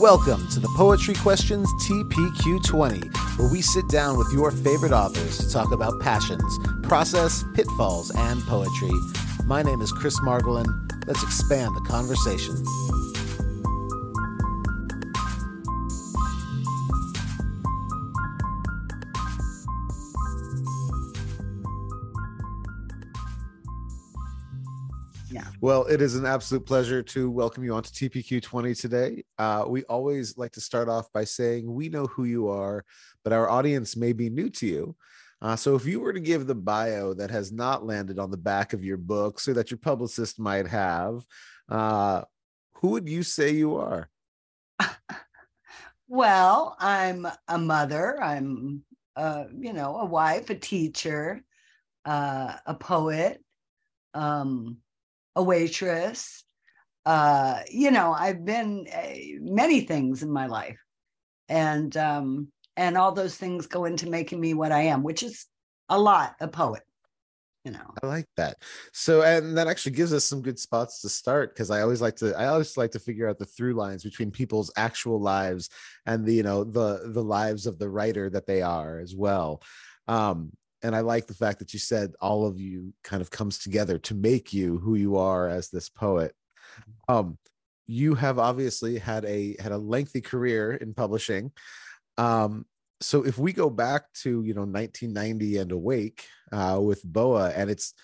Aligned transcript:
Welcome 0.00 0.46
to 0.48 0.60
the 0.60 0.68
Poetry 0.76 1.14
Questions 1.14 1.72
TPQ20, 1.84 3.38
where 3.38 3.50
we 3.50 3.62
sit 3.62 3.88
down 3.88 4.18
with 4.18 4.30
your 4.30 4.50
favorite 4.50 4.92
authors 4.92 5.38
to 5.38 5.50
talk 5.50 5.72
about 5.72 5.98
passions, 6.00 6.58
process, 6.82 7.46
pitfalls, 7.54 8.10
and 8.14 8.42
poetry. 8.42 8.90
My 9.46 9.62
name 9.62 9.80
is 9.80 9.92
Chris 9.92 10.20
Margolin. 10.20 10.66
Let's 11.06 11.22
expand 11.22 11.74
the 11.74 11.80
conversation. 11.88 12.62
Yeah. 25.30 25.46
Well, 25.60 25.84
it 25.86 26.00
is 26.00 26.14
an 26.14 26.24
absolute 26.24 26.64
pleasure 26.64 27.02
to 27.02 27.30
welcome 27.30 27.64
you 27.64 27.74
onto 27.74 27.90
TPQ 27.90 28.42
20 28.42 28.74
today. 28.74 29.24
Uh, 29.38 29.64
we 29.66 29.82
always 29.84 30.38
like 30.38 30.52
to 30.52 30.60
start 30.60 30.88
off 30.88 31.12
by 31.12 31.24
saying 31.24 31.72
we 31.72 31.88
know 31.88 32.06
who 32.06 32.24
you 32.24 32.48
are, 32.48 32.84
but 33.24 33.32
our 33.32 33.48
audience 33.48 33.96
may 33.96 34.12
be 34.12 34.30
new 34.30 34.48
to 34.50 34.66
you. 34.66 34.96
Uh, 35.42 35.56
so 35.56 35.74
if 35.74 35.84
you 35.84 36.00
were 36.00 36.12
to 36.12 36.20
give 36.20 36.46
the 36.46 36.54
bio 36.54 37.12
that 37.14 37.30
has 37.30 37.52
not 37.52 37.84
landed 37.84 38.18
on 38.18 38.30
the 38.30 38.36
back 38.36 38.72
of 38.72 38.84
your 38.84 38.96
book, 38.96 39.40
so 39.40 39.52
that 39.52 39.70
your 39.70 39.78
publicist 39.78 40.38
might 40.38 40.66
have, 40.66 41.24
uh, 41.68 42.22
who 42.74 42.88
would 42.90 43.08
you 43.08 43.22
say 43.22 43.50
you 43.50 43.76
are? 43.76 44.08
Well, 46.08 46.76
I'm 46.78 47.26
a 47.48 47.58
mother. 47.58 48.22
I'm, 48.22 48.84
uh, 49.16 49.44
you 49.58 49.72
know, 49.72 49.96
a 49.96 50.04
wife, 50.04 50.50
a 50.50 50.54
teacher, 50.54 51.42
uh, 52.04 52.54
a 52.64 52.74
poet, 52.74 53.42
um, 54.14 54.76
a 55.36 55.42
waitress. 55.42 56.42
Uh, 57.04 57.60
you 57.70 57.92
know, 57.92 58.12
I've 58.12 58.44
been 58.44 58.86
uh, 58.92 59.38
many 59.40 59.82
things 59.82 60.24
in 60.24 60.30
my 60.32 60.46
life, 60.46 60.80
and 61.48 61.96
um, 61.96 62.48
and 62.76 62.96
all 62.96 63.12
those 63.12 63.36
things 63.36 63.68
go 63.68 63.84
into 63.84 64.10
making 64.10 64.40
me 64.40 64.54
what 64.54 64.72
I 64.72 64.82
am, 64.82 65.04
which 65.04 65.22
is 65.22 65.46
a 65.88 66.00
lot. 66.00 66.34
A 66.40 66.48
poet, 66.48 66.82
you 67.64 67.70
know. 67.70 67.94
I 68.02 68.06
like 68.08 68.26
that. 68.36 68.56
So, 68.92 69.22
and 69.22 69.56
that 69.56 69.68
actually 69.68 69.92
gives 69.92 70.12
us 70.12 70.24
some 70.24 70.42
good 70.42 70.58
spots 70.58 71.00
to 71.02 71.08
start 71.08 71.54
because 71.54 71.70
I 71.70 71.82
always 71.82 72.00
like 72.00 72.16
to, 72.16 72.36
I 72.36 72.46
always 72.46 72.76
like 72.76 72.90
to 72.92 72.98
figure 72.98 73.28
out 73.28 73.38
the 73.38 73.44
through 73.44 73.74
lines 73.74 74.02
between 74.02 74.32
people's 74.32 74.72
actual 74.76 75.20
lives 75.20 75.70
and 76.06 76.26
the, 76.26 76.34
you 76.34 76.42
know, 76.42 76.64
the 76.64 77.02
the 77.12 77.22
lives 77.22 77.66
of 77.66 77.78
the 77.78 77.88
writer 77.88 78.28
that 78.30 78.46
they 78.46 78.62
are 78.62 78.98
as 78.98 79.14
well. 79.14 79.62
Um, 80.08 80.50
and 80.82 80.94
I 80.94 81.00
like 81.00 81.26
the 81.26 81.34
fact 81.34 81.58
that 81.60 81.72
you 81.72 81.78
said 81.78 82.12
all 82.20 82.46
of 82.46 82.60
you 82.60 82.92
kind 83.02 83.20
of 83.22 83.30
comes 83.30 83.58
together 83.58 83.98
to 84.00 84.14
make 84.14 84.52
you 84.52 84.78
who 84.78 84.94
you 84.94 85.16
are 85.16 85.48
as 85.48 85.68
this 85.70 85.88
poet. 85.88 86.34
Um, 87.08 87.38
you 87.86 88.14
have 88.14 88.38
obviously 88.38 88.98
had 88.98 89.24
a 89.24 89.56
had 89.60 89.72
a 89.72 89.78
lengthy 89.78 90.20
career 90.20 90.74
in 90.74 90.92
publishing. 90.94 91.52
Um, 92.18 92.66
so 93.00 93.24
if 93.24 93.38
we 93.38 93.52
go 93.52 93.70
back 93.70 94.12
to 94.22 94.42
you 94.42 94.54
know 94.54 94.62
1990 94.62 95.58
and 95.58 95.72
awake 95.72 96.26
uh, 96.52 96.78
with 96.82 97.02
boa 97.04 97.50
and 97.50 97.70
it's 97.70 97.94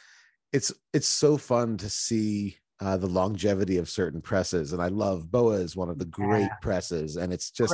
it's 0.52 0.72
it's 0.92 1.08
so 1.08 1.36
fun 1.36 1.76
to 1.78 1.88
see 1.88 2.56
uh, 2.80 2.96
the 2.96 3.06
longevity 3.06 3.78
of 3.78 3.88
certain 3.88 4.20
presses 4.20 4.72
and 4.72 4.82
i 4.82 4.88
love 4.88 5.30
boa 5.30 5.54
is 5.54 5.76
one 5.76 5.88
of 5.88 5.98
the 5.98 6.04
great 6.04 6.42
Yeah. 6.42 6.56
presses 6.60 7.16
and 7.16 7.32
it's 7.32 7.50
just 7.50 7.72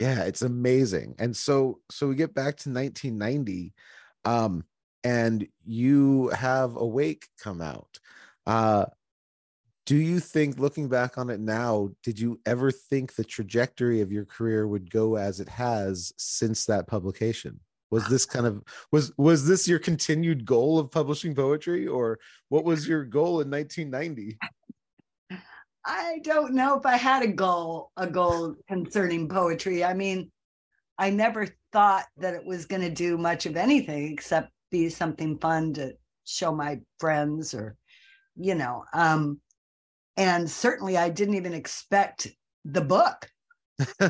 yeah 0.00 0.24
it's 0.24 0.42
amazing 0.42 1.14
and 1.18 1.36
so 1.36 1.78
so 1.90 2.08
we 2.08 2.16
get 2.16 2.34
back 2.34 2.56
to 2.56 2.70
1990 2.70 3.72
um 4.24 4.64
and 5.02 5.46
you 5.64 6.28
have 6.28 6.76
awake 6.76 7.28
come 7.42 7.60
out. 7.60 7.98
Uh 8.46 8.86
do 9.86 9.96
you 9.96 10.18
think 10.18 10.58
looking 10.58 10.88
back 10.88 11.18
on 11.18 11.28
it 11.28 11.40
now 11.40 11.90
did 12.02 12.18
you 12.18 12.40
ever 12.46 12.70
think 12.70 13.14
the 13.14 13.24
trajectory 13.24 14.00
of 14.00 14.10
your 14.10 14.24
career 14.24 14.66
would 14.66 14.90
go 14.90 15.16
as 15.16 15.40
it 15.40 15.48
has 15.48 16.12
since 16.16 16.64
that 16.66 16.86
publication? 16.86 17.60
Was 17.90 18.06
this 18.08 18.26
kind 18.26 18.46
of 18.46 18.62
was 18.90 19.12
was 19.18 19.46
this 19.46 19.68
your 19.68 19.78
continued 19.78 20.44
goal 20.44 20.78
of 20.78 20.90
publishing 20.90 21.34
poetry 21.34 21.86
or 21.86 22.18
what 22.48 22.64
was 22.64 22.88
your 22.88 23.04
goal 23.04 23.40
in 23.40 23.50
1990 23.50 24.38
I 25.84 26.20
don't 26.22 26.54
know 26.54 26.78
if 26.78 26.86
I 26.86 26.96
had 26.96 27.22
a 27.22 27.28
goal, 27.28 27.90
a 27.96 28.06
goal 28.06 28.54
concerning 28.68 29.28
poetry. 29.28 29.84
I 29.84 29.92
mean, 29.92 30.30
I 30.98 31.10
never 31.10 31.48
thought 31.74 32.06
that 32.16 32.34
it 32.34 32.44
was 32.46 32.66
going 32.66 32.82
to 32.82 32.88
do 32.88 33.18
much 33.18 33.46
of 33.46 33.56
anything 33.56 34.12
except 34.12 34.52
be 34.70 34.88
something 34.88 35.36
fun 35.38 35.74
to 35.74 35.92
show 36.24 36.54
my 36.54 36.80
friends 37.00 37.52
or, 37.52 37.76
you 38.36 38.54
know, 38.54 38.84
um, 38.94 39.40
and 40.16 40.48
certainly 40.48 40.96
I 40.96 41.08
didn't 41.10 41.34
even 41.34 41.52
expect 41.52 42.28
the 42.64 42.80
book, 42.80 43.28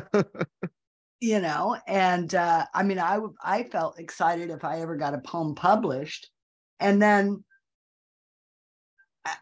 you 1.19 1.39
know, 1.41 1.75
and 1.87 2.33
uh, 2.35 2.67
I 2.71 2.83
mean, 2.83 2.99
i 2.99 3.19
i 3.43 3.63
felt 3.63 3.99
excited 3.99 4.51
if 4.51 4.63
I 4.63 4.81
ever 4.81 4.95
got 4.95 5.15
a 5.15 5.19
poem 5.19 5.55
published. 5.55 6.29
And 6.79 7.01
then 7.01 7.43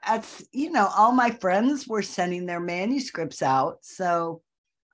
at 0.06 0.26
you 0.52 0.72
know 0.72 0.90
all 0.96 1.12
my 1.12 1.30
friends 1.30 1.88
were 1.88 2.02
sending 2.02 2.46
their 2.46 2.62
manuscripts 2.62 3.42
out 3.42 3.80
so 3.82 4.42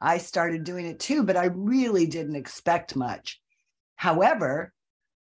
i 0.02 0.18
started 0.18 0.64
doing 0.64 0.86
it 0.86 1.00
too 1.00 1.24
but 1.24 1.38
i 1.38 1.46
really 1.46 2.06
didn't 2.08 2.36
expect 2.36 2.96
much. 2.96 3.40
However 3.96 4.74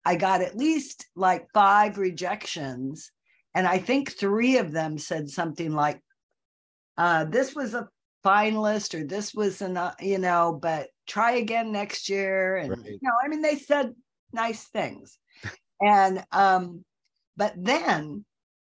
i 0.05 0.16
got 0.16 0.41
at 0.41 0.56
least 0.56 1.06
like 1.16 1.49
five 1.53 1.99
rejections 1.99 3.11
and 3.55 3.67
i 3.67 3.78
think 3.78 4.12
three 4.12 4.59
of 4.59 4.72
them 4.72 4.99
said 4.99 5.28
something 5.28 5.72
like 5.72 6.00
uh, 6.97 7.25
this 7.25 7.55
was 7.55 7.75
a 7.75 7.88
finalist 8.25 8.99
or 8.99 9.05
this 9.05 9.33
was 9.33 9.62
an 9.62 9.77
uh, 9.77 9.94
you 10.00 10.19
know 10.19 10.59
but 10.61 10.88
try 11.06 11.33
again 11.33 11.72
next 11.72 12.09
year. 12.09 12.56
And 12.56 12.71
Right. 12.71 12.87
you 12.87 12.99
know 13.03 13.12
i 13.25 13.28
mean 13.28 13.43
they 13.43 13.56
said 13.56 13.94
nice 14.33 14.65
things. 14.65 15.19
And 15.81 16.25
um 16.33 16.84
but 17.37 17.55
then 17.56 18.25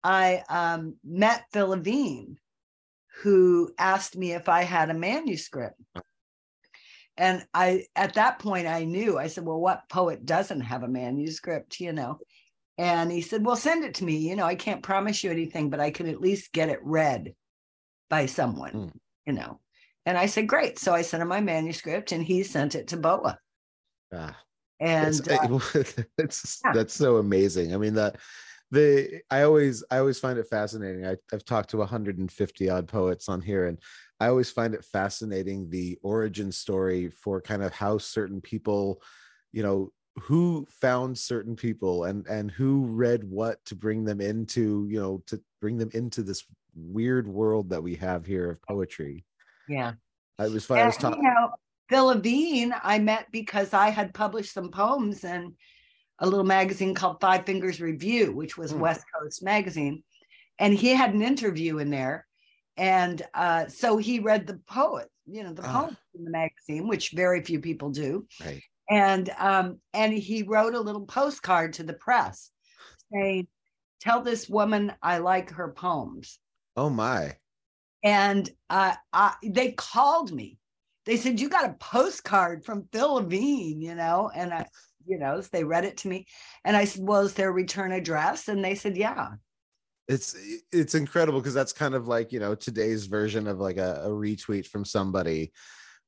I 0.03 0.43
um, 0.49 0.97
met 1.05 1.45
Phil 1.53 1.69
Levine, 1.69 2.39
who 3.23 3.73
asked 3.79 4.17
me 4.17 4.33
if 4.33 4.49
I 4.49 4.63
had 4.63 4.91
a 4.91 4.95
manuscript. 4.95 5.81
And 7.17 7.47
I, 7.55 7.85
at 7.95 8.15
that 8.15 8.41
point, 8.41 8.67
I 8.67 8.85
knew. 8.85 9.19
I 9.19 9.29
said, 9.29 9.45
"Well, 9.45 9.61
what 9.61 9.89
poet 9.89 10.27
doesn't 10.27 10.63
have 10.63 10.83
a 10.83 10.89
manuscript?" 10.89 11.81
You 11.81 11.93
know. 11.93 12.19
And 12.77 13.13
he 13.13 13.21
said, 13.21 13.45
"Well, 13.45 13.57
send 13.57 13.85
it 13.85 13.95
to 13.95 14.05
me. 14.05 14.17
You 14.17 14.35
know, 14.35 14.47
I 14.47 14.57
can't 14.57 14.83
promise 14.83 15.23
you 15.23 15.31
anything, 15.31 15.71
but 15.71 15.79
I 15.79 15.93
can 15.93 16.09
at 16.09 16.21
least 16.21 16.53
get 16.53 16.71
it 16.71 16.81
read 16.83 17.35
by 18.11 18.27
someone. 18.27 18.73
Mm. 18.73 18.93
You 19.27 19.33
know." 19.35 19.61
And 20.07 20.19
I 20.19 20.27
said, 20.27 20.49
"Great." 20.49 20.79
So 20.81 20.93
I 20.93 21.03
sent 21.03 21.23
him 21.23 21.29
my 21.29 21.41
manuscript, 21.41 22.11
and 22.11 22.23
he 22.23 22.43
sent 22.43 22.75
it 22.75 22.89
to 22.89 22.97
Boa. 22.97 23.39
Ah, 24.13 24.37
And 24.81 25.09
it's, 25.09 25.29
uh, 25.29 25.59
yeah. 26.65 26.73
that's 26.73 26.95
so 26.95 27.17
amazing 27.17 27.75
i 27.75 27.77
mean 27.77 27.95
the 27.95 28.15
the 28.71 29.21
i 29.31 29.43
always 29.43 29.85
i 29.91 29.99
always 29.99 30.19
find 30.19 30.39
it 30.39 30.49
fascinating 30.49 31.07
I, 31.07 31.17
i've 31.33 31.45
talked 31.45 31.71
to 31.71 31.79
150 31.79 32.71
odd 32.71 32.89
poets 32.89 33.29
on 33.29 33.41
here 33.41 33.67
and 33.67 33.79
i 34.21 34.27
always 34.27 34.51
find 34.51 34.75
it 34.75 34.85
fascinating 34.85 35.71
the 35.71 35.99
origin 36.03 36.51
story 36.51 37.11
for 37.11 37.41
kind 37.41 37.63
of 37.63 37.73
how 37.73 37.99
certain 37.99 38.41
people 38.41 39.03
you 39.53 39.63
know 39.63 39.93
who 40.21 40.67
found 40.71 41.19
certain 41.19 41.57
people 41.57 42.05
and 42.05 42.27
and 42.27 42.51
who 42.51 42.87
read 42.87 43.25
what 43.25 43.65
to 43.67 43.75
bring 43.75 44.05
them 44.05 44.21
into 44.21 44.87
you 44.91 45.01
know 45.01 45.23
to 45.27 45.41
bring 45.61 45.77
them 45.77 45.91
into 45.93 46.23
this 46.23 46.45
weird 46.75 47.29
world 47.29 47.71
that 47.71 47.83
we 47.83 47.95
have 47.95 48.25
here 48.27 48.51
of 48.51 48.63
poetry 48.63 49.25
yeah. 49.69 49.93
i 50.39 50.49
was 50.49 50.65
fun 50.65 50.79
i 50.79 50.87
was 50.87 50.97
talking 50.97 51.23
you 51.23 51.31
know, 51.31 51.51
Phil 51.89 52.07
Levine, 52.07 52.75
I 52.83 52.99
met 52.99 53.27
because 53.31 53.75
I 53.75 53.91
had 53.91 54.15
published 54.15 54.55
some 54.55 54.71
poems 54.71 55.25
in 55.25 55.55
a 56.21 56.27
little 56.27 56.45
magazine 56.45 56.95
called 56.95 57.21
Five 57.21 57.45
Fingers 57.47 57.81
Review, 57.81 58.33
which 58.33 58.57
was 58.57 58.73
Hmm. 58.73 58.81
West 58.81 59.05
Coast 59.19 59.43
magazine. 59.43 60.03
And 60.59 60.73
he 60.73 60.89
had 60.95 61.13
an 61.15 61.23
interview 61.23 61.79
in 61.79 61.91
there. 61.91 62.27
And 62.77 63.23
uh, 63.35 63.67
so 63.69 63.97
he 63.99 64.19
read 64.21 64.47
the 64.47 64.59
poet, 64.67 65.09
you 65.27 65.43
know, 65.43 65.53
the 65.53 65.63
Ah. 65.67 65.83
poem 65.83 65.97
in 66.15 66.25
the 66.25 66.31
magazine, 66.31 66.89
which 66.89 67.11
very 67.13 67.43
few 67.43 67.61
people 67.61 67.91
do. 67.91 68.27
right 68.45 68.63
And 68.91 69.31
um, 69.39 69.81
and 69.93 70.13
he 70.13 70.43
wrote 70.43 70.75
a 70.75 70.81
little 70.81 71.07
postcard 71.07 71.73
to 71.75 71.83
the 71.85 71.95
press 71.95 72.51
saying, 73.13 73.47
Tell 74.01 74.21
this 74.23 74.49
woman 74.49 74.93
I 75.03 75.19
like 75.19 75.51
her 75.51 75.73
poems. 75.73 76.39
oh 76.77 76.91
my 76.91 77.37
and 78.03 78.51
uh, 78.69 78.95
I, 79.13 79.35
they 79.43 79.73
called 79.73 80.31
me. 80.33 80.59
They 81.07 81.17
said, 81.17 81.41
You 81.41 81.49
got 81.49 81.71
a 81.71 81.75
postcard 81.75 82.65
from 82.65 82.89
Phil 82.93 83.15
Levine, 83.15 83.81
you 83.81 83.95
know? 83.95 84.31
And 84.35 84.53
I, 84.53 84.67
you 85.07 85.19
know, 85.19 85.41
so 85.41 85.49
they 85.53 85.65
read 85.65 85.85
it 85.85 85.97
to 85.99 86.09
me. 86.09 86.27
And 86.65 86.77
I 86.77 86.85
said, 86.85 87.03
Well, 87.05 87.23
is 87.23 87.35
there 87.35 87.49
a 87.49 87.53
return 87.53 87.93
address? 87.93 88.49
And 88.49 88.65
they 88.65 88.75
said, 88.75 88.97
Yeah. 88.97 89.31
It's 90.07 90.37
it's 90.71 90.95
incredible 90.95 91.41
because 91.41 91.55
that's 91.55 91.73
kind 91.73 91.95
of 91.95 92.09
like, 92.09 92.31
you 92.31 92.39
know, 92.39 92.55
today's 92.55 93.07
version 93.07 93.47
of 93.47 93.59
like 93.59 93.79
a, 93.79 94.03
a 94.05 94.09
retweet 94.09 94.67
from 94.67 94.85
somebody. 94.85 95.53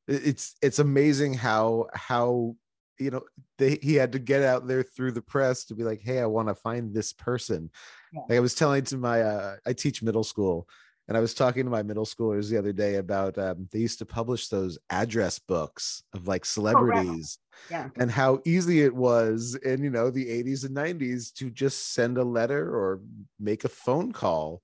It's 0.06 0.54
it's 0.62 0.78
amazing 0.78 1.34
how 1.34 1.86
how 1.94 2.56
you 2.98 3.10
know 3.10 3.22
they, 3.58 3.78
he 3.82 3.94
had 3.94 4.12
to 4.12 4.18
get 4.18 4.42
out 4.42 4.66
there 4.66 4.82
through 4.82 5.12
the 5.12 5.22
press 5.22 5.64
to 5.64 5.74
be 5.74 5.84
like 5.84 6.00
hey 6.02 6.20
i 6.20 6.26
want 6.26 6.48
to 6.48 6.54
find 6.54 6.94
this 6.94 7.12
person 7.12 7.70
yeah. 8.12 8.22
like 8.28 8.36
i 8.36 8.40
was 8.40 8.54
telling 8.54 8.82
to 8.82 8.96
my 8.96 9.20
uh, 9.20 9.56
i 9.66 9.72
teach 9.72 10.02
middle 10.02 10.24
school 10.24 10.66
and 11.08 11.16
I 11.16 11.20
was 11.20 11.34
talking 11.34 11.64
to 11.64 11.70
my 11.70 11.82
middle 11.82 12.04
schoolers 12.04 12.50
the 12.50 12.58
other 12.58 12.72
day 12.72 12.96
about 12.96 13.38
um, 13.38 13.68
they 13.70 13.78
used 13.78 14.00
to 14.00 14.06
publish 14.06 14.48
those 14.48 14.78
address 14.90 15.38
books 15.38 16.02
of 16.12 16.26
like 16.26 16.44
celebrities 16.44 17.38
oh, 17.38 17.58
yeah. 17.70 17.88
and 17.96 18.10
how 18.10 18.40
easy 18.44 18.82
it 18.82 18.94
was 18.94 19.54
in 19.54 19.84
you 19.84 19.90
know 19.90 20.10
the 20.10 20.26
80s 20.26 20.64
and 20.64 20.76
90s 20.76 21.32
to 21.34 21.50
just 21.50 21.94
send 21.94 22.18
a 22.18 22.24
letter 22.24 22.74
or 22.74 23.00
make 23.38 23.64
a 23.64 23.68
phone 23.68 24.12
call. 24.12 24.62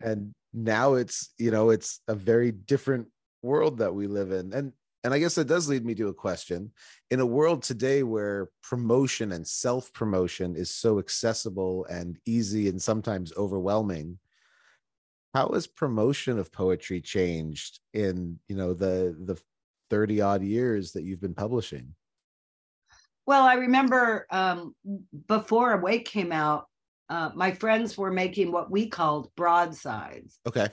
And 0.00 0.34
now 0.52 0.94
it's 0.94 1.30
you 1.38 1.50
know 1.50 1.70
it's 1.70 2.00
a 2.06 2.14
very 2.14 2.52
different 2.52 3.08
world 3.42 3.78
that 3.78 3.94
we 3.94 4.06
live 4.06 4.30
in. 4.30 4.52
And 4.52 4.72
and 5.04 5.12
i 5.12 5.18
guess 5.18 5.34
that 5.34 5.48
does 5.48 5.68
lead 5.68 5.84
me 5.86 5.94
to 5.94 6.08
a 6.08 6.14
question. 6.14 6.70
In 7.10 7.20
a 7.20 7.26
world 7.26 7.62
today 7.62 8.02
where 8.02 8.50
promotion 8.62 9.32
and 9.32 9.46
self 9.46 9.90
promotion 9.94 10.54
is 10.54 10.70
so 10.70 10.98
accessible 10.98 11.86
and 11.86 12.18
easy 12.26 12.68
and 12.68 12.80
sometimes 12.80 13.32
overwhelming 13.38 14.18
how 15.34 15.50
has 15.52 15.66
promotion 15.66 16.38
of 16.38 16.52
poetry 16.52 17.00
changed 17.00 17.80
in 17.94 18.38
you 18.48 18.56
know 18.56 18.74
the 18.74 19.16
the 19.18 19.40
30 19.90 20.20
odd 20.20 20.42
years 20.42 20.92
that 20.92 21.04
you've 21.04 21.20
been 21.20 21.34
publishing? 21.34 21.94
Well 23.26 23.44
i 23.44 23.54
remember 23.54 24.26
um, 24.30 24.74
before 25.26 25.72
awake 25.72 26.06
came 26.06 26.32
out 26.32 26.66
uh, 27.12 27.30
my 27.34 27.52
friends 27.52 27.98
were 27.98 28.10
making 28.10 28.50
what 28.50 28.70
we 28.70 28.88
called 28.88 29.28
broadsides. 29.36 30.38
Okay. 30.46 30.68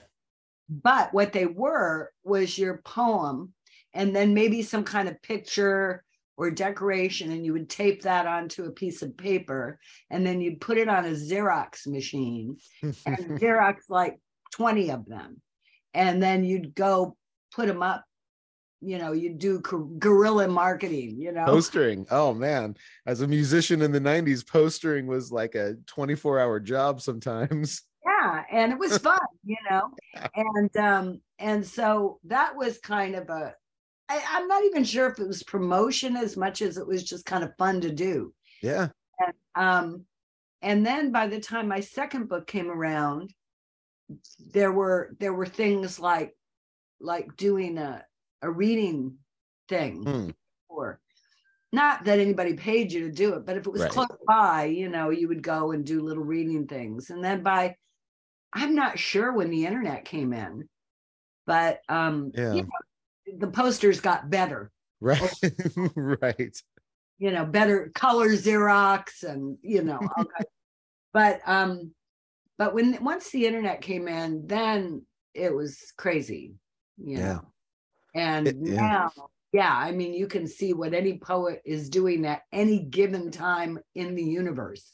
But 0.70 1.12
what 1.12 1.34
they 1.34 1.44
were 1.44 2.12
was 2.24 2.56
your 2.56 2.80
poem 2.82 3.52
and 3.92 4.16
then 4.16 4.32
maybe 4.32 4.62
some 4.62 4.84
kind 4.84 5.06
of 5.06 5.20
picture 5.20 6.02
or 6.38 6.50
decoration 6.50 7.30
and 7.30 7.44
you 7.44 7.52
would 7.52 7.68
tape 7.68 8.02
that 8.02 8.26
onto 8.26 8.64
a 8.64 8.70
piece 8.70 9.02
of 9.02 9.18
paper 9.18 9.78
and 10.08 10.26
then 10.26 10.40
you'd 10.40 10.62
put 10.62 10.78
it 10.78 10.88
on 10.88 11.04
a 11.04 11.10
xerox 11.10 11.86
machine 11.86 12.56
and 12.82 12.94
xerox 13.38 13.80
like 13.90 14.18
20 14.52 14.90
of 14.90 15.06
them. 15.06 15.40
And 15.94 16.22
then 16.22 16.44
you'd 16.44 16.74
go 16.74 17.16
put 17.54 17.66
them 17.66 17.82
up. 17.82 18.04
You 18.82 18.96
know, 18.96 19.12
you 19.12 19.34
do 19.34 19.60
guerrilla 19.60 20.48
marketing, 20.48 21.16
you 21.20 21.32
know. 21.32 21.44
Postering. 21.46 22.06
Oh 22.10 22.32
man. 22.32 22.76
As 23.06 23.20
a 23.20 23.28
musician 23.28 23.82
in 23.82 23.92
the 23.92 24.00
90s, 24.00 24.46
postering 24.46 25.06
was 25.06 25.30
like 25.30 25.54
a 25.54 25.74
24 25.86 26.40
hour 26.40 26.60
job 26.60 27.00
sometimes. 27.00 27.82
Yeah. 28.22 28.44
And 28.50 28.72
it 28.72 28.78
was 28.78 28.96
fun, 29.08 29.18
you 29.44 29.56
know. 29.70 29.90
And 30.34 30.76
um, 30.78 31.20
and 31.38 31.64
so 31.64 32.18
that 32.24 32.56
was 32.56 32.78
kind 32.78 33.14
of 33.14 33.28
a 33.28 33.54
I, 34.10 34.20
I'm 34.32 34.48
not 34.48 34.64
even 34.64 34.82
sure 34.82 35.06
if 35.06 35.20
it 35.20 35.28
was 35.28 35.44
promotion 35.44 36.16
as 36.16 36.36
much 36.36 36.62
as 36.62 36.76
it 36.76 36.86
was 36.86 37.04
just 37.04 37.24
kind 37.24 37.44
of 37.44 37.54
fun 37.56 37.80
to 37.82 37.92
do. 37.92 38.34
Yeah. 38.60 38.88
And 39.18 39.34
um, 39.54 40.04
and 40.62 40.84
then 40.84 41.12
by 41.12 41.28
the 41.28 41.40
time 41.40 41.68
my 41.68 41.80
second 41.80 42.28
book 42.28 42.48
came 42.48 42.70
around, 42.70 43.32
there 44.52 44.72
were 44.72 45.14
there 45.18 45.32
were 45.32 45.46
things 45.46 45.98
like 46.00 46.36
like 47.00 47.36
doing 47.36 47.78
a 47.78 48.04
a 48.42 48.50
reading 48.50 49.16
thing 49.68 50.04
mm. 50.04 50.34
or 50.68 51.00
not 51.72 52.04
that 52.04 52.18
anybody 52.18 52.54
paid 52.54 52.92
you 52.92 53.00
to 53.00 53.12
do 53.12 53.34
it 53.34 53.46
but 53.46 53.56
if 53.56 53.66
it 53.66 53.72
was 53.72 53.82
right. 53.82 53.90
close 53.90 54.08
by 54.26 54.64
you 54.64 54.88
know 54.88 55.10
you 55.10 55.28
would 55.28 55.42
go 55.42 55.72
and 55.72 55.84
do 55.84 56.02
little 56.02 56.24
reading 56.24 56.66
things 56.66 57.10
and 57.10 57.22
then 57.22 57.42
by 57.42 57.74
i'm 58.52 58.74
not 58.74 58.98
sure 58.98 59.32
when 59.32 59.50
the 59.50 59.66
internet 59.66 60.04
came 60.04 60.32
in 60.32 60.68
but 61.46 61.80
um 61.88 62.32
yeah. 62.34 62.54
You 62.54 62.62
know, 62.62 63.38
the 63.38 63.48
posters 63.48 64.00
got 64.00 64.30
better 64.30 64.70
right 65.00 65.40
right 65.94 66.56
you 67.18 67.30
know 67.30 67.44
better 67.44 67.90
color 67.94 68.30
xerox 68.30 69.22
and 69.22 69.56
you 69.62 69.82
know 69.82 70.00
but 71.12 71.40
um 71.46 71.92
but 72.60 72.74
when 72.74 73.02
once 73.02 73.30
the 73.30 73.46
internet 73.46 73.80
came 73.80 74.06
in, 74.06 74.46
then 74.46 75.06
it 75.32 75.54
was 75.54 75.94
crazy, 75.96 76.56
you 76.98 77.16
yeah. 77.16 77.32
know. 77.32 77.40
And 78.14 78.48
it, 78.48 78.56
yeah. 78.60 78.74
now, 78.74 79.10
yeah, 79.50 79.74
I 79.74 79.92
mean, 79.92 80.12
you 80.12 80.26
can 80.26 80.46
see 80.46 80.74
what 80.74 80.92
any 80.92 81.16
poet 81.16 81.62
is 81.64 81.88
doing 81.88 82.26
at 82.26 82.42
any 82.52 82.80
given 82.80 83.30
time 83.30 83.78
in 83.94 84.14
the 84.14 84.22
universe. 84.22 84.92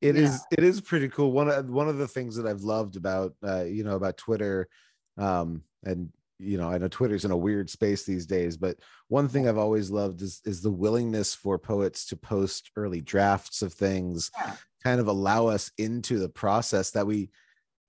It 0.00 0.14
is. 0.14 0.30
Know? 0.30 0.38
It 0.52 0.62
is 0.62 0.80
pretty 0.80 1.08
cool. 1.08 1.32
One 1.32 1.48
of 1.48 1.68
one 1.68 1.88
of 1.88 1.98
the 1.98 2.06
things 2.06 2.36
that 2.36 2.46
I've 2.46 2.62
loved 2.62 2.94
about 2.94 3.34
uh, 3.44 3.64
you 3.64 3.82
know 3.82 3.96
about 3.96 4.16
Twitter, 4.16 4.68
um, 5.16 5.64
and 5.82 6.12
you 6.40 6.56
know 6.56 6.70
i 6.70 6.78
know 6.78 6.86
twitter's 6.86 7.24
in 7.24 7.32
a 7.32 7.36
weird 7.36 7.68
space 7.68 8.04
these 8.04 8.24
days 8.24 8.56
but 8.56 8.76
one 9.08 9.26
thing 9.26 9.48
i've 9.48 9.58
always 9.58 9.90
loved 9.90 10.22
is 10.22 10.40
is 10.44 10.62
the 10.62 10.70
willingness 10.70 11.34
for 11.34 11.58
poets 11.58 12.06
to 12.06 12.14
post 12.14 12.70
early 12.76 13.00
drafts 13.00 13.60
of 13.60 13.72
things 13.72 14.30
yeah 14.38 14.54
kind 14.88 15.00
of 15.00 15.08
allow 15.08 15.48
us 15.48 15.70
into 15.76 16.18
the 16.18 16.30
process 16.30 16.92
that 16.92 17.06
we 17.06 17.28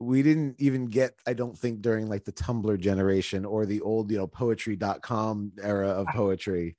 we 0.01 0.21
didn't 0.21 0.55
even 0.59 0.85
get 0.85 1.13
i 1.25 1.33
don't 1.33 1.57
think 1.57 1.81
during 1.81 2.09
like 2.09 2.25
the 2.25 2.31
tumblr 2.33 2.77
generation 2.77 3.45
or 3.45 3.65
the 3.65 3.79
old 3.79 4.11
you 4.11 4.17
know 4.17 4.27
poetry.com 4.27 5.53
era 5.61 5.89
of 5.89 6.07
poetry. 6.07 6.75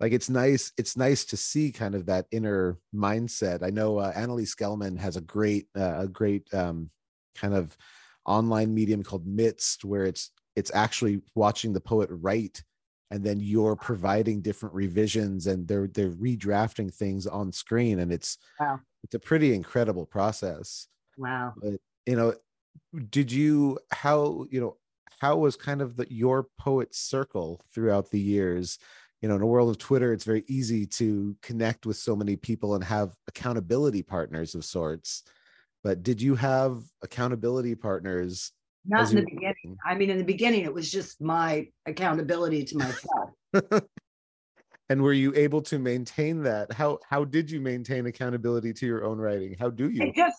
Like 0.00 0.12
it's 0.12 0.28
nice 0.28 0.72
it's 0.76 0.96
nice 0.96 1.24
to 1.26 1.36
see 1.36 1.72
kind 1.72 1.94
of 1.94 2.06
that 2.06 2.26
inner 2.30 2.78
mindset. 2.94 3.62
I 3.62 3.70
know 3.70 3.98
uh, 3.98 4.12
Annelyse 4.12 4.56
Gelman 4.60 4.98
has 4.98 5.16
a 5.16 5.22
great 5.22 5.66
uh, 5.74 6.00
a 6.00 6.08
great 6.08 6.52
um, 6.52 6.90
kind 7.34 7.54
of 7.54 7.74
online 8.26 8.74
medium 8.74 9.02
called 9.02 9.26
midst 9.26 9.84
where 9.84 10.04
it's 10.04 10.30
it's 10.56 10.72
actually 10.74 11.22
watching 11.34 11.72
the 11.72 11.80
poet 11.80 12.10
write 12.12 12.62
and 13.10 13.22
then 13.22 13.40
you're 13.40 13.76
providing 13.76 14.40
different 14.40 14.74
revisions 14.74 15.46
and 15.46 15.66
they're 15.68 15.88
they're 15.88 16.10
redrafting 16.10 16.92
things 16.92 17.26
on 17.26 17.52
screen 17.52 18.00
and 18.00 18.12
it's 18.12 18.38
wow. 18.58 18.80
it's 19.02 19.14
a 19.14 19.18
pretty 19.18 19.54
incredible 19.54 20.06
process. 20.06 20.88
Wow. 21.16 21.54
But 21.56 21.80
you 22.06 22.16
know 22.16 22.34
did 23.10 23.30
you 23.30 23.78
how 23.92 24.46
you 24.50 24.60
know 24.60 24.76
how 25.20 25.36
was 25.36 25.56
kind 25.56 25.80
of 25.80 25.96
the 25.96 26.06
your 26.12 26.48
poet 26.58 26.94
circle 26.94 27.60
throughout 27.72 28.10
the 28.10 28.20
years? 28.20 28.78
You 29.20 29.28
know 29.28 29.36
in 29.36 29.42
a 29.42 29.46
world 29.46 29.70
of 29.70 29.78
twitter 29.78 30.12
it's 30.12 30.24
very 30.24 30.44
easy 30.48 30.84
to 30.86 31.36
connect 31.40 31.86
with 31.86 31.96
so 31.96 32.14
many 32.14 32.36
people 32.36 32.74
and 32.74 32.84
have 32.84 33.14
accountability 33.28 34.02
partners 34.02 34.54
of 34.54 34.64
sorts. 34.64 35.22
But 35.82 36.02
did 36.02 36.20
you 36.20 36.34
have 36.34 36.82
accountability 37.02 37.74
partners 37.74 38.52
not 38.86 39.10
in 39.10 39.16
the 39.16 39.22
beginning. 39.22 39.76
I 39.84 39.94
mean, 39.94 40.10
in 40.10 40.18
the 40.18 40.24
beginning, 40.24 40.64
it 40.64 40.74
was 40.74 40.90
just 40.90 41.20
my 41.20 41.68
accountability 41.86 42.64
to 42.64 42.78
myself. 42.78 43.30
and 44.88 45.02
were 45.02 45.12
you 45.12 45.32
able 45.34 45.62
to 45.62 45.78
maintain 45.78 46.42
that? 46.42 46.72
How 46.72 46.98
how 47.08 47.24
did 47.24 47.50
you 47.50 47.60
maintain 47.60 48.06
accountability 48.06 48.72
to 48.74 48.86
your 48.86 49.04
own 49.04 49.18
writing? 49.18 49.56
How 49.58 49.70
do 49.70 49.88
you? 49.88 50.12
just 50.14 50.36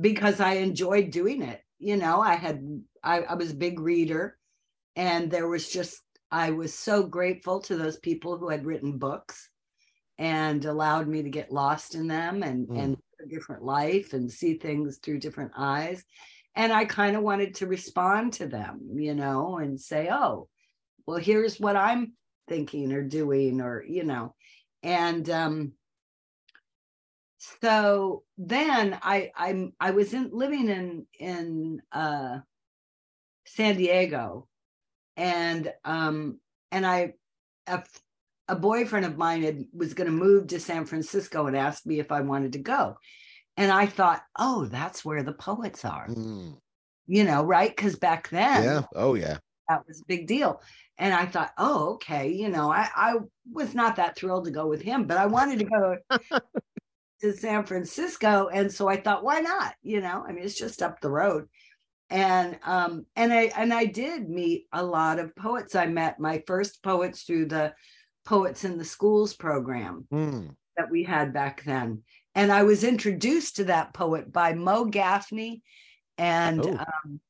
because 0.00 0.40
I 0.40 0.54
enjoyed 0.54 1.10
doing 1.10 1.42
it. 1.42 1.62
You 1.78 1.96
know, 1.96 2.20
I 2.20 2.34
had 2.34 2.62
I, 3.02 3.20
I 3.20 3.34
was 3.34 3.52
a 3.52 3.56
big 3.56 3.80
reader, 3.80 4.38
and 4.96 5.30
there 5.30 5.48
was 5.48 5.68
just 5.68 6.00
I 6.30 6.50
was 6.50 6.74
so 6.74 7.02
grateful 7.02 7.60
to 7.62 7.76
those 7.76 7.98
people 7.98 8.36
who 8.36 8.48
had 8.48 8.66
written 8.66 8.98
books 8.98 9.50
and 10.18 10.64
allowed 10.64 11.06
me 11.06 11.22
to 11.22 11.30
get 11.30 11.52
lost 11.52 11.94
in 11.94 12.08
them 12.08 12.42
and 12.42 12.68
mm. 12.68 12.78
and 12.78 12.96
a 13.20 13.26
different 13.26 13.64
life 13.64 14.12
and 14.12 14.30
see 14.30 14.54
things 14.54 14.98
through 14.98 15.18
different 15.18 15.50
eyes 15.56 16.04
and 16.58 16.72
I 16.72 16.84
kind 16.86 17.16
of 17.16 17.22
wanted 17.22 17.54
to 17.56 17.68
respond 17.68 18.34
to 18.34 18.48
them, 18.48 18.90
you 18.96 19.14
know, 19.14 19.58
and 19.58 19.80
say, 19.80 20.08
oh, 20.10 20.48
well, 21.06 21.16
here's 21.16 21.60
what 21.60 21.76
I'm 21.76 22.14
thinking 22.48 22.92
or 22.92 23.02
doing, 23.02 23.60
or, 23.60 23.84
you 23.84 24.02
know, 24.02 24.34
and 24.82 25.30
um, 25.30 25.72
so 27.60 28.24
then 28.36 28.98
I 29.00 29.30
I'm 29.36 29.72
I 29.78 29.92
was 29.92 30.12
in 30.12 30.30
living 30.32 30.68
in 30.68 31.06
in 31.18 31.80
uh 31.92 32.38
San 33.46 33.76
Diego 33.76 34.48
and 35.16 35.72
um 35.84 36.40
and 36.72 36.84
I 36.84 37.12
a, 37.68 37.84
a 38.48 38.56
boyfriend 38.56 39.06
of 39.06 39.16
mine 39.16 39.42
had 39.42 39.64
was 39.72 39.94
going 39.94 40.10
to 40.10 40.12
move 40.12 40.48
to 40.48 40.58
San 40.58 40.84
Francisco 40.84 41.46
and 41.46 41.56
asked 41.56 41.86
me 41.86 42.00
if 42.00 42.10
I 42.10 42.22
wanted 42.22 42.54
to 42.54 42.58
go. 42.58 42.96
And 43.58 43.70
I 43.72 43.86
thought, 43.86 44.22
oh, 44.38 44.64
that's 44.66 45.04
where 45.04 45.22
the 45.22 45.32
poets 45.34 45.84
are. 45.84 46.06
Mm. 46.08 46.56
You 47.06 47.24
know, 47.24 47.42
right? 47.42 47.74
Because 47.74 47.96
back 47.96 48.28
then, 48.30 48.62
yeah, 48.64 48.82
oh 48.94 49.14
yeah, 49.14 49.38
that 49.68 49.82
was 49.86 50.00
a 50.00 50.04
big 50.06 50.26
deal. 50.26 50.62
And 50.98 51.12
I 51.14 51.26
thought, 51.26 51.52
oh, 51.58 51.94
okay, 51.94 52.28
you 52.32 52.48
know, 52.48 52.70
I, 52.70 52.88
I 52.94 53.14
was 53.52 53.74
not 53.74 53.96
that 53.96 54.16
thrilled 54.16 54.44
to 54.46 54.50
go 54.50 54.66
with 54.66 54.82
him, 54.82 55.06
but 55.06 55.16
I 55.16 55.26
wanted 55.26 55.58
to 55.60 55.64
go 55.64 55.96
to 57.20 57.32
San 57.36 57.64
Francisco. 57.64 58.48
And 58.52 58.72
so 58.72 58.88
I 58.88 58.96
thought, 59.00 59.24
why 59.24 59.40
not? 59.40 59.74
You 59.82 60.00
know, 60.00 60.24
I 60.26 60.32
mean, 60.32 60.44
it's 60.44 60.58
just 60.58 60.82
up 60.82 61.00
the 61.00 61.10
road. 61.10 61.48
and 62.10 62.58
um 62.64 63.04
and 63.16 63.30
i 63.34 63.50
and 63.60 63.70
i 63.70 63.84
did 63.84 64.30
meet 64.30 64.64
a 64.72 64.82
lot 64.82 65.18
of 65.18 65.36
poets 65.36 65.74
i 65.74 65.84
met 65.84 66.18
my 66.18 66.42
first 66.46 66.82
poets 66.82 67.24
through 67.24 67.44
the 67.46 67.70
poets 68.24 68.64
in 68.64 68.78
the 68.78 68.84
schools 68.96 69.34
program 69.34 70.06
Mm. 70.10 70.54
that 70.78 70.90
we 70.90 71.02
had 71.04 71.34
back 71.34 71.62
then 71.64 72.02
and 72.34 72.52
i 72.52 72.62
was 72.62 72.84
introduced 72.84 73.56
to 73.56 73.64
that 73.64 73.92
poet 73.94 74.32
by 74.32 74.52
mo 74.54 74.84
gaffney 74.84 75.62
and 76.16 76.60
Oh. 76.66 76.78
um 76.78 77.20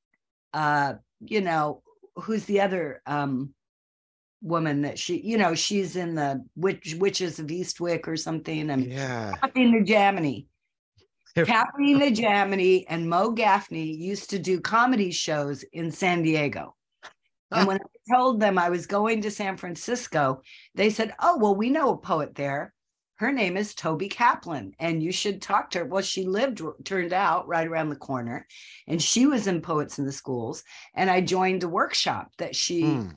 uh 0.52 0.94
you 1.20 1.40
know 1.40 1.82
who's 2.16 2.44
the 2.44 2.60
other 2.60 3.02
um 3.06 3.54
woman 4.40 4.82
that 4.82 4.98
she 4.98 5.20
you 5.20 5.36
know 5.36 5.54
she's 5.54 5.96
in 5.96 6.14
the 6.14 6.44
witch 6.56 6.94
witches 6.98 7.38
of 7.38 7.46
eastwick 7.50 8.06
or 8.06 8.16
something 8.16 8.70
and 8.70 8.86
Yeah. 8.86 9.34
Kathy 9.40 9.64
Najimy. 9.66 10.46
Kathy 11.34 11.94
Najimy 11.94 12.84
and 12.88 13.08
Mo 13.08 13.30
Gaffney 13.32 13.94
used 13.96 14.30
to 14.30 14.38
do 14.38 14.60
comedy 14.60 15.10
shows 15.10 15.62
in 15.72 15.90
San 15.90 16.22
Diego. 16.22 16.74
And 17.50 17.66
when 17.66 17.78
I 17.78 18.14
told 18.14 18.40
them 18.40 18.58
I 18.58 18.70
was 18.70 18.86
going 18.86 19.22
to 19.22 19.30
San 19.30 19.56
Francisco, 19.56 20.42
they 20.74 20.90
said, 20.90 21.14
Oh, 21.20 21.38
well, 21.38 21.54
we 21.54 21.70
know 21.70 21.90
a 21.90 21.96
poet 21.96 22.34
there. 22.34 22.72
Her 23.18 23.32
name 23.32 23.56
is 23.56 23.74
Toby 23.74 24.08
Kaplan, 24.08 24.74
and 24.78 25.02
you 25.02 25.10
should 25.10 25.42
talk 25.42 25.70
to 25.70 25.80
her. 25.80 25.84
Well, 25.84 26.02
she 26.02 26.24
lived, 26.24 26.62
turned 26.84 27.12
out, 27.12 27.48
right 27.48 27.66
around 27.66 27.88
the 27.88 27.96
corner, 27.96 28.46
and 28.86 29.02
she 29.02 29.26
was 29.26 29.48
in 29.48 29.60
Poets 29.60 29.98
in 29.98 30.06
the 30.06 30.12
Schools. 30.12 30.62
And 30.94 31.10
I 31.10 31.20
joined 31.20 31.64
a 31.64 31.68
workshop 31.68 32.32
that 32.38 32.54
she 32.54 32.82
Mm. 32.82 33.16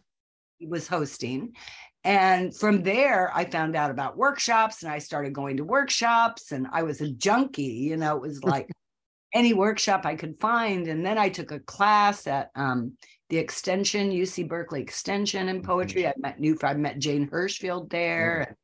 was 0.67 0.87
hosting. 0.87 1.55
And 2.03 2.55
from 2.55 2.81
there, 2.81 3.31
I 3.35 3.45
found 3.45 3.75
out 3.75 3.91
about 3.91 4.17
workshops 4.17 4.81
and 4.81 4.91
I 4.91 4.97
started 4.97 5.33
going 5.33 5.57
to 5.57 5.63
workshops. 5.63 6.51
And 6.51 6.67
I 6.71 6.81
was 6.81 6.99
a 7.01 7.11
junkie, 7.11 7.63
you 7.63 7.95
know, 7.95 8.15
it 8.15 8.21
was 8.21 8.43
like 8.43 8.69
any 9.33 9.53
workshop 9.53 10.05
I 10.05 10.15
could 10.15 10.39
find. 10.39 10.87
And 10.87 11.05
then 11.05 11.19
I 11.19 11.29
took 11.29 11.51
a 11.51 11.59
class 11.59 12.25
at 12.25 12.49
um, 12.55 12.97
the 13.29 13.37
extension, 13.37 14.11
UC 14.11 14.47
Berkeley 14.47 14.81
Extension 14.81 15.47
in 15.47 15.61
poetry. 15.61 16.07
I 16.07 16.13
met 16.17 16.39
new, 16.39 16.57
I 16.63 16.73
met 16.73 16.97
Jane 16.99 17.29
Hirshfield 17.29 17.89
there, 17.91 18.41
and 18.47 18.55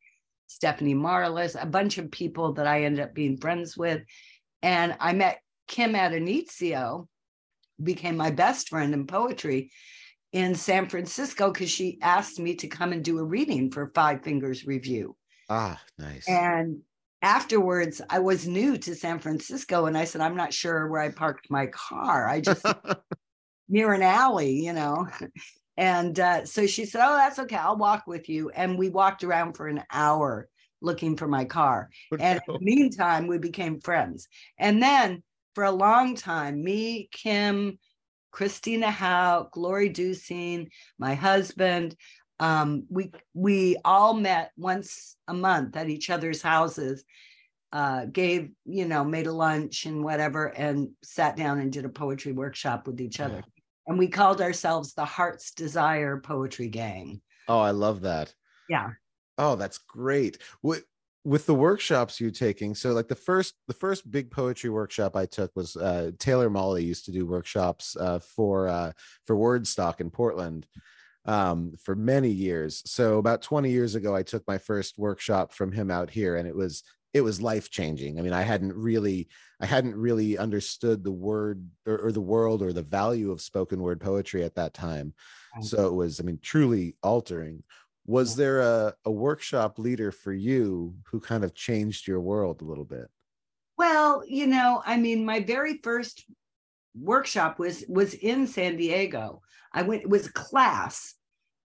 Stephanie 0.47 0.95
Marlis, 0.95 1.61
a 1.61 1.65
bunch 1.65 1.97
of 1.97 2.11
people 2.11 2.53
that 2.53 2.67
I 2.67 2.83
ended 2.83 3.03
up 3.03 3.13
being 3.13 3.37
friends 3.37 3.77
with. 3.77 4.01
And 4.61 4.95
I 4.99 5.13
met 5.13 5.41
Kim 5.67 5.93
Addonizio, 5.93 7.07
became 7.81 8.17
my 8.17 8.31
best 8.31 8.69
friend 8.69 8.93
in 8.93 9.05
poetry 9.05 9.71
in 10.31 10.55
San 10.55 10.89
Francisco 10.89 11.51
because 11.51 11.69
she 11.69 11.99
asked 12.01 12.39
me 12.39 12.55
to 12.55 12.67
come 12.67 12.91
and 12.91 13.03
do 13.03 13.19
a 13.19 13.23
reading 13.23 13.71
for 13.71 13.91
Five 13.93 14.23
Fingers 14.23 14.65
Review. 14.65 15.15
Ah, 15.49 15.79
nice. 15.97 16.27
And 16.27 16.81
afterwards, 17.21 18.01
I 18.09 18.19
was 18.19 18.47
new 18.47 18.77
to 18.77 18.95
San 18.95 19.19
Francisco 19.19 19.85
and 19.85 19.97
I 19.97 20.05
said, 20.05 20.21
I'm 20.21 20.35
not 20.35 20.53
sure 20.53 20.87
where 20.87 21.01
I 21.01 21.09
parked 21.09 21.49
my 21.49 21.67
car. 21.67 22.27
I 22.27 22.41
just 22.41 22.65
near 23.69 23.93
an 23.93 24.01
alley, 24.01 24.65
you 24.65 24.73
know. 24.73 25.07
And 25.77 26.19
uh, 26.19 26.45
so 26.45 26.65
she 26.65 26.85
said, 26.85 27.05
Oh, 27.05 27.15
that's 27.15 27.39
okay. 27.39 27.55
I'll 27.55 27.77
walk 27.77 28.07
with 28.07 28.27
you. 28.29 28.49
And 28.49 28.77
we 28.77 28.89
walked 28.89 29.23
around 29.23 29.53
for 29.53 29.67
an 29.67 29.83
hour 29.91 30.49
looking 30.81 31.15
for 31.15 31.27
my 31.27 31.45
car. 31.45 31.89
And 32.19 32.41
in 32.47 32.53
the 32.53 32.59
meantime, 32.59 33.27
we 33.27 33.37
became 33.37 33.79
friends. 33.79 34.27
And 34.57 34.81
then 34.81 35.23
for 35.55 35.63
a 35.63 35.71
long 35.71 36.15
time, 36.15 36.63
me, 36.63 37.09
Kim, 37.11 37.79
Christina 38.31 38.91
Howe, 38.91 39.49
Glory 39.51 39.89
Dusing, 39.89 40.69
my 40.99 41.15
husband, 41.15 41.95
um, 42.39 42.85
we 42.89 43.11
we 43.33 43.77
all 43.83 44.13
met 44.13 44.51
once 44.57 45.15
a 45.27 45.33
month 45.33 45.75
at 45.75 45.89
each 45.89 46.11
other's 46.11 46.41
houses, 46.41 47.03
uh, 47.73 48.05
gave, 48.05 48.51
you 48.65 48.87
know, 48.87 49.03
made 49.03 49.25
a 49.25 49.33
lunch 49.33 49.85
and 49.85 50.03
whatever, 50.03 50.45
and 50.45 50.89
sat 51.03 51.35
down 51.35 51.59
and 51.59 51.71
did 51.71 51.85
a 51.85 51.89
poetry 51.89 52.33
workshop 52.33 52.85
with 52.85 53.01
each 53.01 53.19
other. 53.19 53.43
And 53.87 53.97
we 53.97 54.07
called 54.07 54.41
ourselves 54.41 54.93
the 54.93 55.05
Heart's 55.05 55.51
Desire 55.51 56.19
Poetry 56.19 56.67
Gang. 56.67 57.21
oh, 57.47 57.59
I 57.59 57.71
love 57.71 58.01
that. 58.01 58.33
Yeah. 58.69 58.89
Oh, 59.37 59.55
that's 59.55 59.77
great. 59.77 60.39
With 60.61 60.83
with 61.23 61.45
the 61.45 61.55
workshops 61.55 62.21
you're 62.21 62.31
taking, 62.31 62.73
so 62.73 62.93
like 62.93 63.07
the 63.07 63.15
first 63.15 63.55
the 63.67 63.73
first 63.73 64.09
big 64.09 64.31
poetry 64.31 64.69
workshop 64.69 65.15
I 65.15 65.25
took 65.25 65.51
was 65.55 65.75
uh, 65.75 66.11
Taylor 66.19 66.49
Mali 66.49 66.83
used 66.83 67.05
to 67.05 67.11
do 67.11 67.25
workshops 67.25 67.95
uh, 67.97 68.19
for 68.19 68.67
uh, 68.67 68.91
for 69.25 69.35
Wordstock 69.35 69.99
in 69.99 70.09
Portland 70.09 70.67
um, 71.25 71.73
for 71.83 71.95
many 71.95 72.29
years. 72.29 72.81
So 72.85 73.17
about 73.17 73.41
20 73.41 73.69
years 73.69 73.95
ago, 73.95 74.15
I 74.15 74.23
took 74.23 74.47
my 74.47 74.57
first 74.57 74.97
workshop 74.97 75.51
from 75.51 75.71
him 75.71 75.91
out 75.91 76.09
here, 76.09 76.37
and 76.37 76.47
it 76.47 76.55
was 76.55 76.83
it 77.13 77.21
was 77.21 77.41
life 77.41 77.69
changing. 77.69 78.19
I 78.19 78.21
mean, 78.21 78.33
I 78.33 78.41
hadn't 78.41 78.73
really 78.75 79.27
I 79.59 79.65
hadn't 79.65 79.95
really 79.95 80.37
understood 80.37 81.03
the 81.03 81.11
word 81.11 81.67
or, 81.85 81.97
or 81.97 82.11
the 82.11 82.21
world 82.21 82.61
or 82.61 82.73
the 82.73 82.83
value 82.83 83.31
of 83.31 83.41
spoken 83.41 83.81
word 83.81 83.99
poetry 83.99 84.43
at 84.43 84.55
that 84.55 84.73
time. 84.73 85.13
So 85.61 85.87
it 85.87 85.93
was, 85.93 86.19
I 86.19 86.23
mean, 86.23 86.39
truly 86.41 86.95
altering. 87.01 87.63
Was 88.05 88.35
there 88.35 88.61
a, 88.61 88.93
a 89.05 89.11
workshop 89.11 89.79
leader 89.79 90.11
for 90.11 90.31
you 90.31 90.95
who 91.05 91.19
kind 91.19 91.43
of 91.43 91.55
changed 91.55 92.07
your 92.07 92.21
world 92.21 92.61
a 92.61 92.65
little 92.65 92.85
bit? 92.85 93.07
Well, 93.77 94.23
you 94.27 94.47
know, 94.47 94.81
I 94.85 94.97
mean, 94.97 95.25
my 95.25 95.39
very 95.39 95.79
first 95.83 96.25
workshop 96.95 97.59
was 97.59 97.83
was 97.87 98.13
in 98.13 98.47
San 98.47 98.77
Diego. 98.77 99.41
I 99.73 99.81
went, 99.81 100.03
it 100.03 100.09
was 100.09 100.27
a 100.27 100.33
class, 100.33 101.15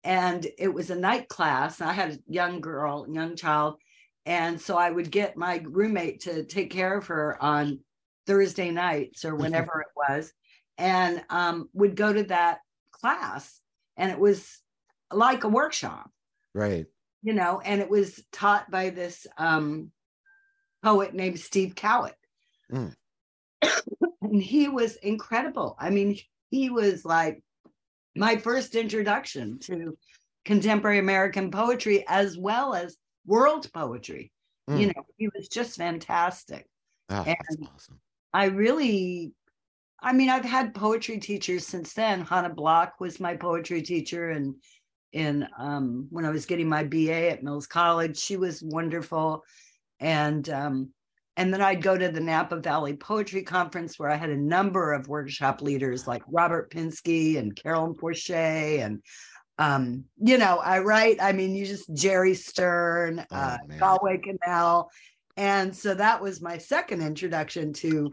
and 0.04 0.46
it 0.58 0.74
was 0.74 0.90
a 0.90 0.96
night 0.96 1.28
class. 1.28 1.80
I 1.82 1.94
had 1.94 2.12
a 2.12 2.20
young 2.28 2.62
girl, 2.62 3.06
young 3.10 3.36
child. 3.36 3.76
And 4.25 4.62
so 4.62 4.78
I 4.78 4.90
would 4.92 5.10
get 5.10 5.38
my 5.38 5.62
roommate 5.63 6.22
to 6.22 6.44
take 6.44 6.70
care 6.72 6.98
of 6.98 7.08
her 7.08 7.42
on 7.42 7.80
Thursday 8.28 8.70
nights 8.72 9.25
or 9.25 9.36
whenever 9.36 9.82
it 9.82 9.88
was, 9.96 10.32
and 10.78 11.24
um, 11.30 11.70
would 11.74 11.96
go 11.96 12.13
to 12.13 12.24
that 12.25 12.60
class. 12.92 13.60
And 13.98 14.12
it 14.12 14.20
was 14.20 14.60
like 15.12 15.44
a 15.44 15.50
workshop 15.50 16.10
Right. 16.54 16.86
you 17.24 17.34
know, 17.34 17.62
and 17.63 17.82
it 17.82 17.90
was 17.90 18.24
taught 18.32 18.70
by 18.70 18.90
this 18.90 19.25
um, 19.38 19.92
poet 20.84 21.13
named 21.13 21.40
Steve 21.40 21.75
Kowit. 21.75 22.13
Mm. 22.72 22.94
and 24.22 24.42
he 24.42 24.68
was 24.68 24.96
incredible. 24.98 25.75
I 25.80 25.90
mean, 25.90 26.18
he 26.50 26.70
was 26.70 27.06
like 27.06 27.44
my 28.16 28.38
first 28.38 28.75
introduction 28.75 29.60
to 29.60 29.98
contemporary 30.46 31.00
American 31.00 31.51
poetry 31.51 32.04
as 32.08 32.38
well 32.38 32.74
as 32.74 32.98
world 33.25 33.72
poetry. 33.74 34.32
You 34.68 34.88
Mm. 34.90 34.96
know, 34.96 35.04
he 35.18 35.30
was 35.36 35.48
just 35.48 35.78
fantastic. 35.78 36.68
That's 37.10 37.28
And- 37.28 37.68
awesome. 37.74 38.00
I 38.34 38.46
really, 38.46 39.34
I 40.01 40.13
mean, 40.13 40.30
I've 40.30 40.46
had 40.46 40.74
poetry 40.74 41.20
teachers 41.20 41.68
since 41.68 41.94
then. 41.94 42.25
Chana 42.25 42.54
Bloch 42.56 43.00
was 43.00 43.20
my 43.20 43.36
poetry 43.36 43.82
teacher, 43.82 44.30
and 44.30 44.56
in 45.12 45.46
um, 45.58 46.08
when 46.10 46.24
I 46.25 46.30
was 46.30 46.46
getting 46.46 46.70
my 46.70 46.84
BA 46.86 47.30
at 47.32 47.44
Mills 47.44 47.68
College, 47.68 48.18
she 48.18 48.38
was 48.38 48.63
wonderful. 48.63 49.44
And 50.00 50.50
um, 50.50 50.94
and 51.38 51.54
then 51.54 51.62
I'd 51.62 51.82
go 51.82 51.98
to 51.98 52.10
the 52.10 52.20
Napa 52.22 52.58
Valley 52.62 52.96
Poetry 52.96 53.44
Conference 53.44 54.00
where 54.00 54.10
I 54.10 54.16
had 54.16 54.30
a 54.30 54.38
number 54.38 54.94
of 54.94 55.08
workshop 55.08 55.62
leaders 55.62 56.08
like 56.08 56.24
Robert 56.28 56.72
Pinsky 56.72 57.38
and 57.38 57.56
Carolyn 57.56 57.96
Forche 57.96 58.30
and 58.32 59.01
um, 59.62 60.06
you 60.18 60.39
know, 60.39 60.58
I 60.58 60.80
write, 60.80 61.18
I 61.22 61.34
mean, 61.34 61.53
you 61.53 61.68
just 61.68 61.94
Jerry 61.94 62.34
Stern, 62.34 63.24
Oh, 63.32 63.36
uh, 63.36 63.58
man. 63.68 63.77
Galway 63.77 64.20
Kinnell. 64.20 64.88
And 65.38 65.75
so 65.75 65.94
that 65.94 66.20
was 66.20 66.41
my 66.41 66.58
second 66.58 67.03
introduction 67.03 67.72
to 67.74 68.12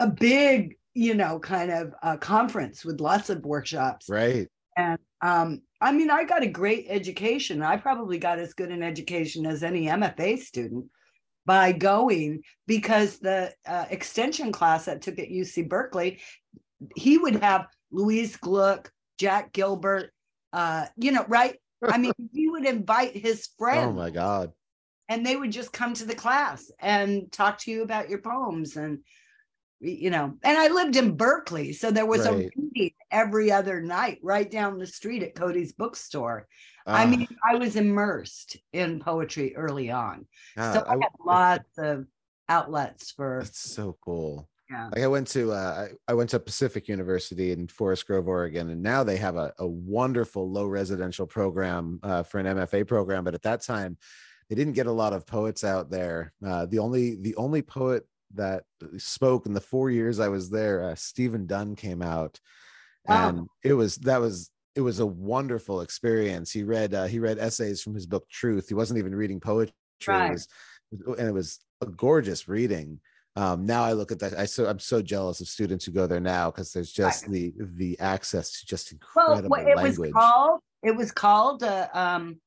a 0.00 0.06
big, 0.06 0.76
you 0.94 1.14
know, 1.14 1.38
kind 1.38 1.70
of 1.70 1.94
uh, 2.02 2.16
conference 2.16 2.86
with 2.86 3.02
lots 3.02 3.28
of 3.28 3.44
workshops. 3.44 4.08
Right. 4.08 4.48
And 4.78 4.98
um, 5.20 5.60
I 5.78 5.92
mean, 5.92 6.10
I 6.10 6.24
got 6.24 6.42
a 6.42 6.48
great 6.48 6.86
education. 6.88 7.62
I 7.62 7.76
probably 7.76 8.18
got 8.18 8.38
as 8.38 8.54
good 8.54 8.70
an 8.70 8.82
education 8.82 9.44
as 9.44 9.62
any 9.62 9.88
MFA 9.88 10.38
student 10.38 10.86
by 11.44 11.72
going 11.72 12.42
because 12.66 13.18
the 13.18 13.52
uh, 13.66 13.84
extension 13.90 14.52
class 14.52 14.88
I 14.88 14.96
took 14.96 15.18
at 15.18 15.28
UC 15.28 15.68
Berkeley, 15.68 16.20
he 16.96 17.18
would 17.18 17.36
have 17.36 17.66
Louise 17.90 18.36
Gluck, 18.36 18.90
Jack 19.18 19.52
Gilbert, 19.52 20.12
uh, 20.52 20.86
you 20.96 21.12
know, 21.12 21.24
right? 21.28 21.56
I 21.82 21.98
mean, 21.98 22.12
he 22.32 22.48
would 22.48 22.64
invite 22.64 23.16
his 23.16 23.48
friends 23.58 23.88
Oh 23.88 23.92
my 23.92 24.10
God. 24.10 24.52
and 25.08 25.26
they 25.26 25.36
would 25.36 25.52
just 25.52 25.72
come 25.72 25.94
to 25.94 26.04
the 26.04 26.14
class 26.14 26.70
and 26.80 27.30
talk 27.30 27.58
to 27.58 27.70
you 27.70 27.82
about 27.82 28.08
your 28.08 28.20
poems 28.20 28.76
and 28.76 29.00
you 29.80 30.10
know 30.10 30.34
and 30.42 30.58
i 30.58 30.66
lived 30.66 30.96
in 30.96 31.14
berkeley 31.16 31.72
so 31.72 31.92
there 31.92 32.04
was 32.04 32.26
Right. 32.26 32.46
a 32.46 32.50
reading 32.56 32.90
every 33.12 33.52
other 33.52 33.80
night 33.80 34.18
right 34.24 34.50
down 34.50 34.76
the 34.76 34.86
street 34.88 35.22
at 35.22 35.36
cody's 35.36 35.72
bookstore 35.72 36.48
i 36.84 37.04
Ah, 37.04 37.08
mean 37.08 37.28
i 37.48 37.54
was 37.54 37.76
immersed 37.76 38.56
in 38.72 38.98
poetry 38.98 39.54
early 39.54 39.88
on 39.88 40.26
God, 40.56 40.72
so 40.74 40.80
i, 40.80 40.94
I- 40.94 40.98
had 41.00 41.12
lots 41.24 41.78
of 41.78 42.06
outlets 42.48 43.12
for 43.12 43.38
That's 43.44 43.60
so 43.60 43.96
cool. 44.04 44.48
Yeah. 44.70 44.88
Like 44.94 45.02
I 45.02 45.06
went 45.06 45.28
to 45.28 45.52
uh, 45.52 45.88
I 46.06 46.14
went 46.14 46.30
to 46.30 46.38
Pacific 46.40 46.88
University 46.88 47.52
in 47.52 47.68
Forest 47.68 48.06
Grove, 48.06 48.28
Oregon, 48.28 48.68
and 48.70 48.82
now 48.82 49.02
they 49.02 49.16
have 49.16 49.36
a, 49.36 49.52
a 49.58 49.66
wonderful 49.66 50.50
low 50.50 50.66
residential 50.66 51.26
program 51.26 52.00
uh, 52.02 52.22
for 52.22 52.38
an 52.38 52.46
MFA 52.46 52.86
program. 52.86 53.24
But 53.24 53.34
at 53.34 53.42
that 53.42 53.62
time, 53.62 53.96
they 54.50 54.54
didn't 54.56 54.74
get 54.74 54.86
a 54.86 54.92
lot 54.92 55.14
of 55.14 55.26
poets 55.26 55.64
out 55.64 55.90
there. 55.90 56.32
Uh, 56.46 56.66
the 56.66 56.80
only 56.80 57.16
the 57.16 57.34
only 57.36 57.62
poet 57.62 58.06
that 58.34 58.64
spoke 58.98 59.46
in 59.46 59.54
the 59.54 59.60
four 59.60 59.90
years 59.90 60.20
I 60.20 60.28
was 60.28 60.50
there. 60.50 60.84
Uh, 60.84 60.94
Stephen 60.94 61.46
Dunn 61.46 61.74
came 61.74 62.02
out, 62.02 62.38
Wow. 63.06 63.28
and 63.28 63.48
it 63.64 63.72
was 63.72 63.96
that 63.96 64.20
was 64.20 64.50
it 64.74 64.82
was 64.82 65.00
a 65.00 65.06
wonderful 65.06 65.80
experience. 65.80 66.52
He 66.52 66.62
read 66.62 66.92
uh, 66.92 67.06
he 67.06 67.20
read 67.20 67.38
essays 67.38 67.80
from 67.80 67.94
his 67.94 68.04
book 68.06 68.28
Truth. 68.28 68.68
He 68.68 68.74
wasn't 68.74 68.98
even 68.98 69.14
reading 69.14 69.40
poetry, 69.40 69.72
Right. 70.06 70.26
it 70.26 70.32
was, 70.32 70.48
and 71.18 71.26
it 71.26 71.32
was 71.32 71.58
a 71.80 71.86
gorgeous 71.86 72.48
reading. 72.48 73.00
Um, 73.38 73.64
now 73.64 73.84
I 73.84 73.92
look 73.92 74.10
at 74.10 74.18
that. 74.18 74.36
I 74.36 74.46
so 74.46 74.66
I'm 74.66 74.80
so 74.80 75.00
jealous 75.00 75.40
of 75.40 75.46
students 75.46 75.84
who 75.84 75.92
go 75.92 76.08
there 76.08 76.18
now 76.18 76.50
because 76.50 76.72
there's 76.72 76.90
just 76.90 77.30
the 77.30 77.52
the 77.56 77.96
access 78.00 78.58
to 78.58 78.66
just 78.66 78.92
Well, 79.14 79.38
incredible 79.38 79.50
what 79.50 79.68
it 79.68 79.76
language. 79.76 79.98
was 79.98 80.12
called, 80.12 80.60
it 80.82 80.96
was 80.96 81.12
called, 81.12 81.62
uh, 81.62 81.86
um, 81.94 82.40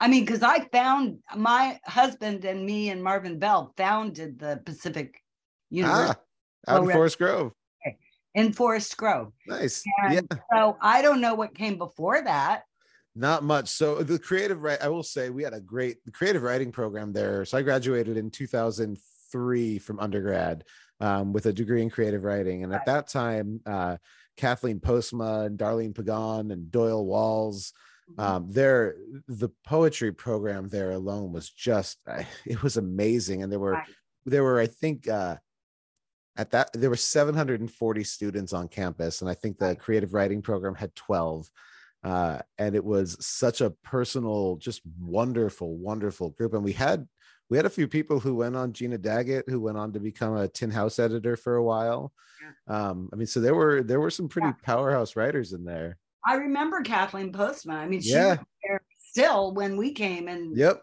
I 0.00 0.08
mean, 0.08 0.24
because 0.24 0.42
I 0.42 0.64
found 0.72 1.18
my 1.36 1.78
husband 1.84 2.44
and 2.44 2.66
me 2.66 2.90
and 2.90 3.00
Marvin 3.00 3.38
Bell 3.38 3.72
founded 3.76 4.40
the 4.40 4.60
Pacific 4.66 5.22
University 5.70 6.18
ah, 6.66 6.74
out 6.74 6.82
in. 6.82 6.90
Forest 6.90 7.18
Grove. 7.18 7.52
in 8.34 8.52
Forest 8.52 8.96
Grove. 8.96 9.32
Nice. 9.46 9.84
And 10.02 10.14
yeah. 10.14 10.38
so 10.52 10.78
I 10.82 11.00
don't 11.00 11.20
know 11.20 11.36
what 11.36 11.54
came 11.54 11.78
before 11.78 12.24
that. 12.24 12.62
Not 13.14 13.44
much. 13.44 13.68
So 13.68 14.02
the 14.02 14.18
creative 14.18 14.62
right, 14.62 14.80
I 14.82 14.88
will 14.88 15.04
say 15.04 15.30
we 15.30 15.44
had 15.44 15.54
a 15.54 15.60
great 15.60 15.98
creative 16.12 16.42
writing 16.42 16.72
program 16.72 17.12
there. 17.12 17.44
So 17.44 17.58
I 17.58 17.62
graduated 17.62 18.16
in 18.16 18.30
2003 19.32 19.78
from 19.78 20.00
undergrad 20.00 20.64
um, 21.00 21.32
with 21.32 21.46
a 21.46 21.52
degree 21.52 21.82
in 21.82 21.90
creative 21.90 22.24
writing, 22.24 22.64
and 22.64 22.74
at 22.74 22.86
that 22.86 23.08
time, 23.08 23.60
uh, 23.66 23.96
Kathleen 24.36 24.80
Postma 24.80 25.46
and 25.46 25.58
Darlene 25.58 25.94
Pagan 25.94 26.50
and 26.50 26.70
Doyle 26.70 27.04
Walls, 27.04 27.72
Mm-hmm. 28.12 28.20
um, 28.22 28.50
there 28.50 28.96
the 29.26 29.50
poetry 29.66 30.12
program 30.12 30.66
there 30.68 30.92
alone 30.92 31.30
was 31.30 31.50
just 31.50 31.98
it 32.46 32.62
was 32.62 32.78
amazing, 32.78 33.42
and 33.42 33.52
there 33.52 33.58
were 33.58 33.82
there 34.24 34.42
were 34.42 34.58
I 34.58 34.66
think. 34.66 35.08
Uh, 35.08 35.36
at 36.38 36.52
that 36.52 36.72
there 36.72 36.88
were 36.88 36.96
740 36.96 38.04
students 38.04 38.52
on 38.52 38.68
campus. 38.68 39.22
And 39.22 39.28
i 39.28 39.34
think 39.34 39.58
the 39.58 39.74
creative 39.74 40.14
writing 40.14 40.40
program 40.40 40.76
had 40.76 40.94
12 40.94 41.50
uh, 42.04 42.38
and 42.58 42.76
it 42.76 42.84
was 42.84 43.16
such 43.18 43.60
a 43.60 43.70
personal 43.70 44.56
just 44.56 44.82
wonderful 45.00 45.76
wonderful 45.76 46.30
group. 46.30 46.54
And 46.54 46.62
we 46.62 46.72
had 46.72 47.06
we 47.50 47.56
had 47.56 47.66
a 47.66 47.70
few 47.70 47.88
people 47.88 48.20
who 48.20 48.34
went 48.34 48.56
on 48.56 48.72
gina 48.72 48.98
daggett 48.98 49.48
who 49.48 49.60
went 49.60 49.78
on 49.78 49.92
to 49.92 50.00
become 50.00 50.36
a 50.36 50.48
tin 50.48 50.70
house 50.70 50.98
editor 50.98 51.36
for 51.36 51.56
a 51.56 51.64
while 51.64 52.12
um, 52.68 53.08
i 53.12 53.16
mean 53.16 53.26
so 53.26 53.40
there 53.40 53.54
were 53.54 53.82
there 53.82 54.00
were 54.00 54.10
some 54.10 54.28
pretty 54.28 54.48
Yeah. 54.48 54.54
powerhouse 54.62 55.16
writers 55.16 55.52
in 55.52 55.64
there 55.64 55.98
I 56.26 56.34
remember 56.34 56.82
Kathleen 56.82 57.32
Postma. 57.32 57.74
I 57.74 57.86
mean, 57.86 58.02
she 58.02 58.10
Yeah. 58.10 58.30
was 58.36 58.38
there 58.62 58.80
still 58.98 59.54
when 59.54 59.76
we 59.78 59.92
came 59.92 60.28
and 60.28 60.54
yep 60.56 60.82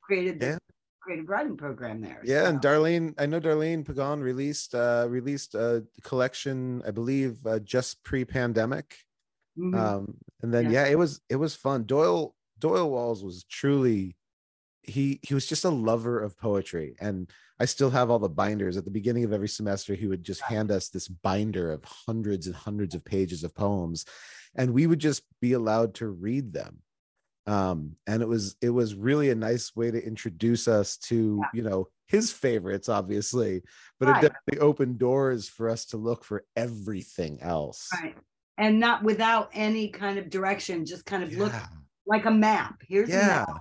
created 0.00 0.40
the 0.40 0.46
Yeah. 0.46 0.58
creative 1.02 1.28
writing 1.28 1.56
program 1.56 2.00
there. 2.00 2.20
yeah 2.24 2.48
and 2.48 2.60
darlene 2.60 3.14
i 3.18 3.26
know 3.26 3.40
darlene 3.40 3.84
pagan 3.84 4.20
released 4.22 4.74
uh 4.74 5.06
released 5.08 5.54
a 5.54 5.84
collection 6.02 6.82
i 6.86 6.90
believe 6.90 7.44
uh, 7.46 7.58
just 7.58 8.02
pre-pandemic 8.04 8.96
Mhm. 9.58 9.74
um 9.76 10.16
and 10.42 10.54
then 10.54 10.64
Yeah. 10.66 10.84
yeah. 10.84 10.92
it 10.92 10.98
was 10.98 11.20
it 11.28 11.36
was 11.36 11.54
fun 11.54 11.84
doyle 11.84 12.34
doyle 12.58 12.88
walls 12.90 13.22
was 13.24 13.44
truly 13.44 14.16
he 14.82 15.20
he 15.22 15.34
was 15.34 15.46
just 15.46 15.64
a 15.64 15.70
lover 15.70 16.20
of 16.20 16.38
poetry 16.38 16.94
and 17.00 17.30
i 17.60 17.64
still 17.64 17.90
have 17.90 18.10
all 18.10 18.18
the 18.18 18.28
binders 18.28 18.76
at 18.76 18.84
the 18.84 18.90
beginning 18.90 19.24
of 19.24 19.32
every 19.32 19.48
semester 19.48 19.94
he 19.94 20.06
would 20.06 20.22
just 20.22 20.40
hand 20.40 20.70
us 20.70 20.88
this 20.88 21.06
binder 21.08 21.70
of 21.72 21.84
hundreds 21.84 22.46
and 22.46 22.56
hundreds 22.56 22.94
of 22.94 23.04
pages 23.04 23.44
of 23.44 23.54
poems 23.54 24.06
and 24.56 24.72
we 24.72 24.86
would 24.86 24.98
just 24.98 25.22
be 25.40 25.52
allowed 25.52 25.94
to 25.94 26.08
read 26.08 26.52
them 26.52 26.78
um 27.46 27.94
and 28.06 28.22
it 28.22 28.28
was 28.28 28.56
it 28.62 28.70
was 28.70 28.94
really 28.94 29.30
a 29.30 29.34
nice 29.34 29.74
way 29.76 29.90
to 29.90 30.02
introduce 30.02 30.66
us 30.66 30.96
to 30.96 31.40
Yeah. 31.42 31.48
you 31.54 31.62
know 31.62 31.88
his 32.06 32.32
favorites 32.32 32.88
obviously 32.88 33.62
but 33.98 34.08
Right. 34.08 34.24
it 34.24 34.28
definitely 34.32 34.60
opened 34.66 34.98
doors 34.98 35.48
for 35.48 35.68
us 35.68 35.84
to 35.86 35.96
look 35.98 36.24
for 36.24 36.44
everything 36.56 37.40
else 37.42 37.88
right. 38.02 38.16
And 38.58 38.78
not 38.78 39.02
without 39.02 39.48
any 39.54 39.88
kind 39.88 40.18
of 40.18 40.28
direction, 40.28 40.84
just 40.84 41.06
kind 41.06 41.22
of 41.22 41.32
look 41.32 41.54
like 42.04 42.26
a 42.26 42.30
map. 42.30 42.82
Here's 42.86 43.08
a 43.08 43.12
yeah 43.12 43.26
map. 43.48 43.56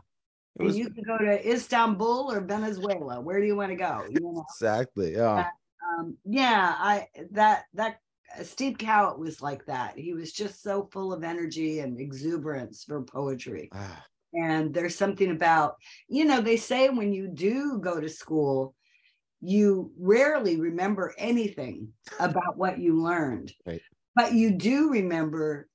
And 0.57 0.67
was 0.67 0.77
you 0.77 0.89
can 0.89 1.03
go 1.03 1.17
to 1.17 1.49
Istanbul 1.49 2.31
or 2.31 2.41
Venezuela. 2.41 3.21
Where 3.21 3.39
do 3.39 3.45
you 3.45 3.55
want 3.55 3.71
to 3.71 3.75
go? 3.75 4.05
You 4.09 4.19
know? 4.21 4.45
exactly 4.49 5.13
yeah 5.13 5.49
um, 5.97 6.17
yeah, 6.25 6.75
I 6.77 7.07
that 7.31 7.65
that 7.73 7.99
uh, 8.37 8.43
Steve 8.43 8.77
Kowit 8.77 9.17
was 9.17 9.41
like 9.41 9.65
that. 9.65 9.97
He 9.97 10.13
was 10.13 10.31
just 10.31 10.61
so 10.61 10.89
full 10.91 11.13
of 11.13 11.23
energy 11.23 11.79
and 11.79 11.99
exuberance 11.99 12.83
for 12.83 13.01
poetry. 13.03 13.69
Ah, 13.73 14.03
And 14.33 14.73
there's 14.73 14.95
something 14.95 15.31
about, 15.31 15.75
you 16.07 16.25
know, 16.25 16.41
they 16.41 16.57
say 16.57 16.89
when 16.89 17.13
you 17.13 17.27
do 17.27 17.79
go 17.79 17.99
to 17.99 18.09
school, 18.09 18.75
you 19.41 19.91
rarely 19.97 20.59
remember 20.59 21.13
anything 21.17 21.89
about 22.19 22.57
what 22.57 22.79
you 22.79 23.01
learned. 23.01 23.53
Right. 23.65 23.81
But 24.15 24.33
you 24.33 24.51
do 24.51 24.91
remember 24.91 25.67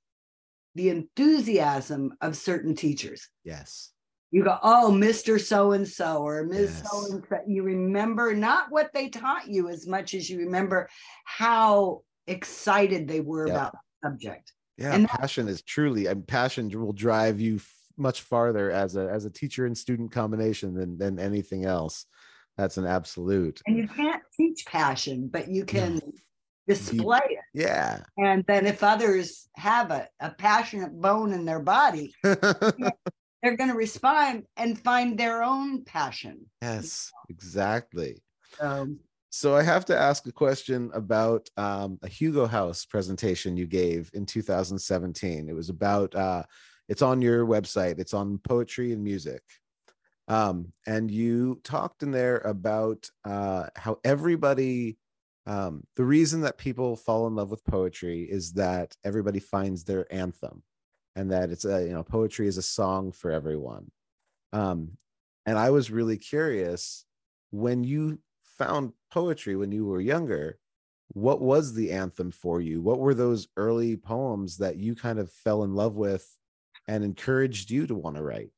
the 0.75 0.89
enthusiasm 0.89 2.13
of 2.21 2.35
certain 2.35 2.75
teachers. 2.75 3.29
yes 3.43 3.91
You 4.35 4.43
go, 4.43 4.57
oh, 4.63 4.91
Mr. 4.93 5.39
So 5.39 5.71
and 5.71 5.87
so 5.87 6.17
or 6.17 6.43
Ms. 6.43 6.81
Yes. 6.83 6.91
So 6.91 7.13
and 7.13 7.23
so. 7.29 7.37
You 7.47 7.63
remember 7.63 8.35
not 8.35 8.69
what 8.69 8.91
they 8.93 9.07
taught 9.07 9.47
you 9.47 9.69
as 9.69 9.87
much 9.87 10.13
as 10.13 10.29
you 10.29 10.39
remember 10.39 10.89
how 11.23 12.01
excited 12.27 13.07
they 13.07 13.21
were 13.21 13.47
Yeah. 13.47 13.53
about 13.53 13.71
the 13.71 14.09
subject. 14.09 14.51
yeah 14.77 14.93
And 14.93 15.07
passion 15.07 15.47
is 15.47 15.61
truly 15.61 16.07
and 16.07 16.27
passion 16.27 16.69
will 16.69 16.91
drive 16.91 17.39
you 17.39 17.55
f- 17.55 17.73
much 17.95 18.23
farther 18.23 18.71
as 18.71 18.97
a 18.97 19.07
as 19.09 19.23
a 19.23 19.29
teacher 19.29 19.65
and 19.67 19.77
student 19.77 20.11
combination 20.11 20.73
than 20.73 20.97
than 20.97 21.17
anything 21.17 21.63
else 21.63 22.05
that's 22.57 22.75
an 22.75 22.85
absolute 22.85 23.61
And 23.67 23.77
you 23.77 23.87
can't 23.87 24.21
teach 24.35 24.65
passion, 24.65 25.29
but 25.31 25.47
you 25.47 25.63
can 25.63 26.01
display 26.67 27.21
it. 27.29 27.45
yeah 27.53 28.01
And 28.17 28.43
then 28.49 28.65
if 28.65 28.83
others 28.83 29.47
have 29.55 29.91
a, 29.91 30.09
a 30.19 30.31
passionate 30.31 30.91
bone 30.99 31.31
in 31.31 31.45
their 31.45 31.61
body, 31.61 32.13
they're 33.45 33.55
going 33.55 33.69
to 33.69 33.75
respond 33.75 34.43
and 34.57 34.79
find 34.79 35.17
their 35.17 35.43
own 35.43 35.83
passion. 35.85 36.45
yes 36.61 37.11
exactly. 37.29 38.21
So, 38.59 38.95
so 39.29 39.55
i 39.55 39.61
have 39.61 39.85
to 39.85 39.97
ask 39.97 40.25
a 40.27 40.31
question 40.31 40.89
about 40.93 41.47
um, 41.57 41.99
a 42.01 42.07
hugo 42.07 42.47
house 42.47 42.85
presentation 42.85 43.55
you 43.57 43.67
gave 43.67 44.09
in 44.13 44.25
2017 44.25 45.49
it 45.49 45.53
was 45.53 45.69
about 45.69 46.15
uh, 46.15 46.43
it's 46.89 47.01
on 47.01 47.21
your 47.21 47.45
website 47.45 47.99
it's 47.99 48.13
on 48.13 48.39
poetry 48.39 48.91
and 48.93 49.03
music. 49.03 49.43
Um, 50.27 50.73
and 50.87 51.11
you 51.11 51.61
talked 51.63 52.01
in 52.01 52.09
there 52.09 52.39
about 52.39 53.07
uh, 53.25 53.67
how 53.75 53.99
everybody 54.03 54.97
um, 55.45 55.83
the 55.95 56.03
reason 56.03 56.41
that 56.41 56.57
people 56.57 56.95
fall 56.95 57.27
in 57.27 57.35
love 57.35 57.51
with 57.51 57.63
poetry 57.63 58.23
is 58.23 58.53
that 58.53 58.97
everybody 59.03 59.39
finds 59.39 59.83
their 59.83 60.11
anthem 60.11 60.63
and 61.15 61.31
that 61.31 61.49
it's 61.49 61.65
a 61.65 61.83
you 61.83 61.93
know 61.93 62.03
poetry 62.03 62.47
is 62.47 62.57
a 62.57 62.61
song 62.61 63.11
for 63.11 63.31
everyone. 63.31 63.91
Um, 64.53 64.97
and 65.47 65.59
i 65.59 65.69
was 65.69 65.91
really 65.91 66.17
curious 66.17 67.05
when 67.51 67.83
you 67.83 68.19
found 68.57 68.93
poetry 69.11 69.55
when 69.55 69.71
you 69.71 69.85
were 69.85 70.01
younger 70.01 70.57
what 71.09 71.41
was 71.41 71.73
the 71.73 71.91
anthem 71.91 72.31
for 72.31 72.61
you? 72.61 72.81
What 72.81 72.99
were 72.99 73.13
those 73.13 73.47
early 73.57 73.95
poems 73.95 74.57
that 74.57 74.77
you 74.77 74.95
kind 74.95 75.19
of 75.19 75.31
fell 75.31 75.63
in 75.63 75.73
love 75.73 75.95
with 75.95 76.27
and 76.87 77.03
encouraged 77.03 77.69
you 77.69 77.87
to 77.87 77.95
want 77.95 78.15
to 78.17 78.23
write? 78.23 78.51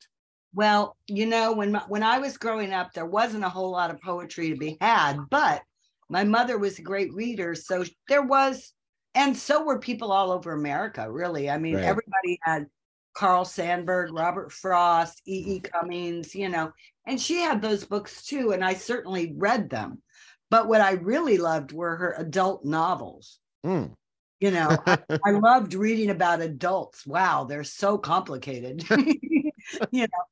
Well, 0.54 0.96
you 1.06 1.26
know, 1.26 1.52
when 1.52 1.74
when 1.88 2.02
I 2.02 2.18
was 2.18 2.38
growing 2.38 2.72
up, 2.72 2.92
there 2.92 3.06
wasn't 3.06 3.44
a 3.44 3.48
whole 3.48 3.70
lot 3.70 3.90
of 3.90 4.00
poetry 4.00 4.50
to 4.50 4.56
be 4.56 4.78
had, 4.80 5.18
but 5.30 5.62
my 6.08 6.24
mother 6.24 6.58
was 6.58 6.78
a 6.78 6.82
great 6.82 7.12
reader, 7.12 7.54
so 7.54 7.84
there 8.08 8.22
was, 8.22 8.72
and 9.14 9.36
so 9.36 9.64
were 9.64 9.78
people 9.78 10.12
all 10.12 10.30
over 10.30 10.52
America. 10.52 11.10
Really, 11.10 11.50
I 11.50 11.58
mean, 11.58 11.76
Right. 11.76 11.84
everybody 11.84 12.38
had 12.42 12.66
Carl 13.14 13.44
Sandburg, 13.44 14.10
Robert 14.12 14.52
Frost, 14.52 15.22
E. 15.26 15.56
E. 15.56 15.60
Cummings, 15.60 16.34
you 16.34 16.48
know, 16.48 16.72
and 17.06 17.20
she 17.20 17.36
had 17.36 17.60
those 17.60 17.84
books 17.84 18.24
too, 18.24 18.52
and 18.52 18.64
I 18.64 18.74
certainly 18.74 19.34
read 19.36 19.70
them. 19.70 20.02
But 20.50 20.68
what 20.68 20.80
I 20.80 20.92
really 20.92 21.36
loved 21.36 21.72
were 21.72 21.96
her 21.96 22.14
adult 22.16 22.64
novels. 22.64 23.38
Mm. 23.66 23.92
You 24.40 24.50
know, 24.52 24.76
I, 24.86 24.98
I 25.26 25.30
loved 25.32 25.74
reading 25.74 26.10
about 26.10 26.40
adults. 26.40 27.06
Wow, 27.06 27.44
they're 27.44 27.64
so 27.64 27.98
complicated. 27.98 28.84
you 28.90 29.52
know, 29.92 30.24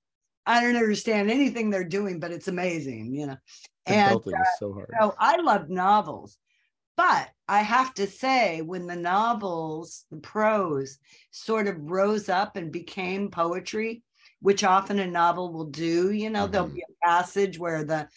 I 0.46 0.60
don't 0.60 0.76
understand 0.76 1.30
anything 1.30 1.70
they're 1.70 1.84
doing, 1.84 2.20
but 2.20 2.30
it's 2.30 2.48
amazing, 2.48 3.14
you 3.14 3.26
know. 3.26 3.36
And 3.84 4.18
Adulting 4.18 4.40
is 4.40 4.48
so 4.58 4.72
hard 4.72 4.90
so 4.98 5.14
I 5.18 5.36
love 5.40 5.68
novels. 5.68 6.38
But 6.96 7.28
I 7.48 7.62
have 7.62 7.94
to 7.94 8.06
say, 8.06 8.62
when 8.62 8.86
the 8.86 8.96
novels, 8.96 10.04
the 10.10 10.16
prose 10.18 10.98
sort 11.30 11.68
of 11.68 11.76
rose 11.90 12.28
up 12.28 12.56
and 12.56 12.72
became 12.72 13.30
poetry, 13.30 14.02
which 14.40 14.64
often 14.64 14.98
a 14.98 15.06
novel 15.06 15.52
will 15.52 15.66
do, 15.70 16.10
you 16.10 16.30
know, 16.30 16.46
there'll 16.48 16.68
Mhm. 16.68 16.74
be 16.74 16.82
a 16.82 17.06
passage 17.06 17.58
where 17.58 17.84
the 17.84 18.08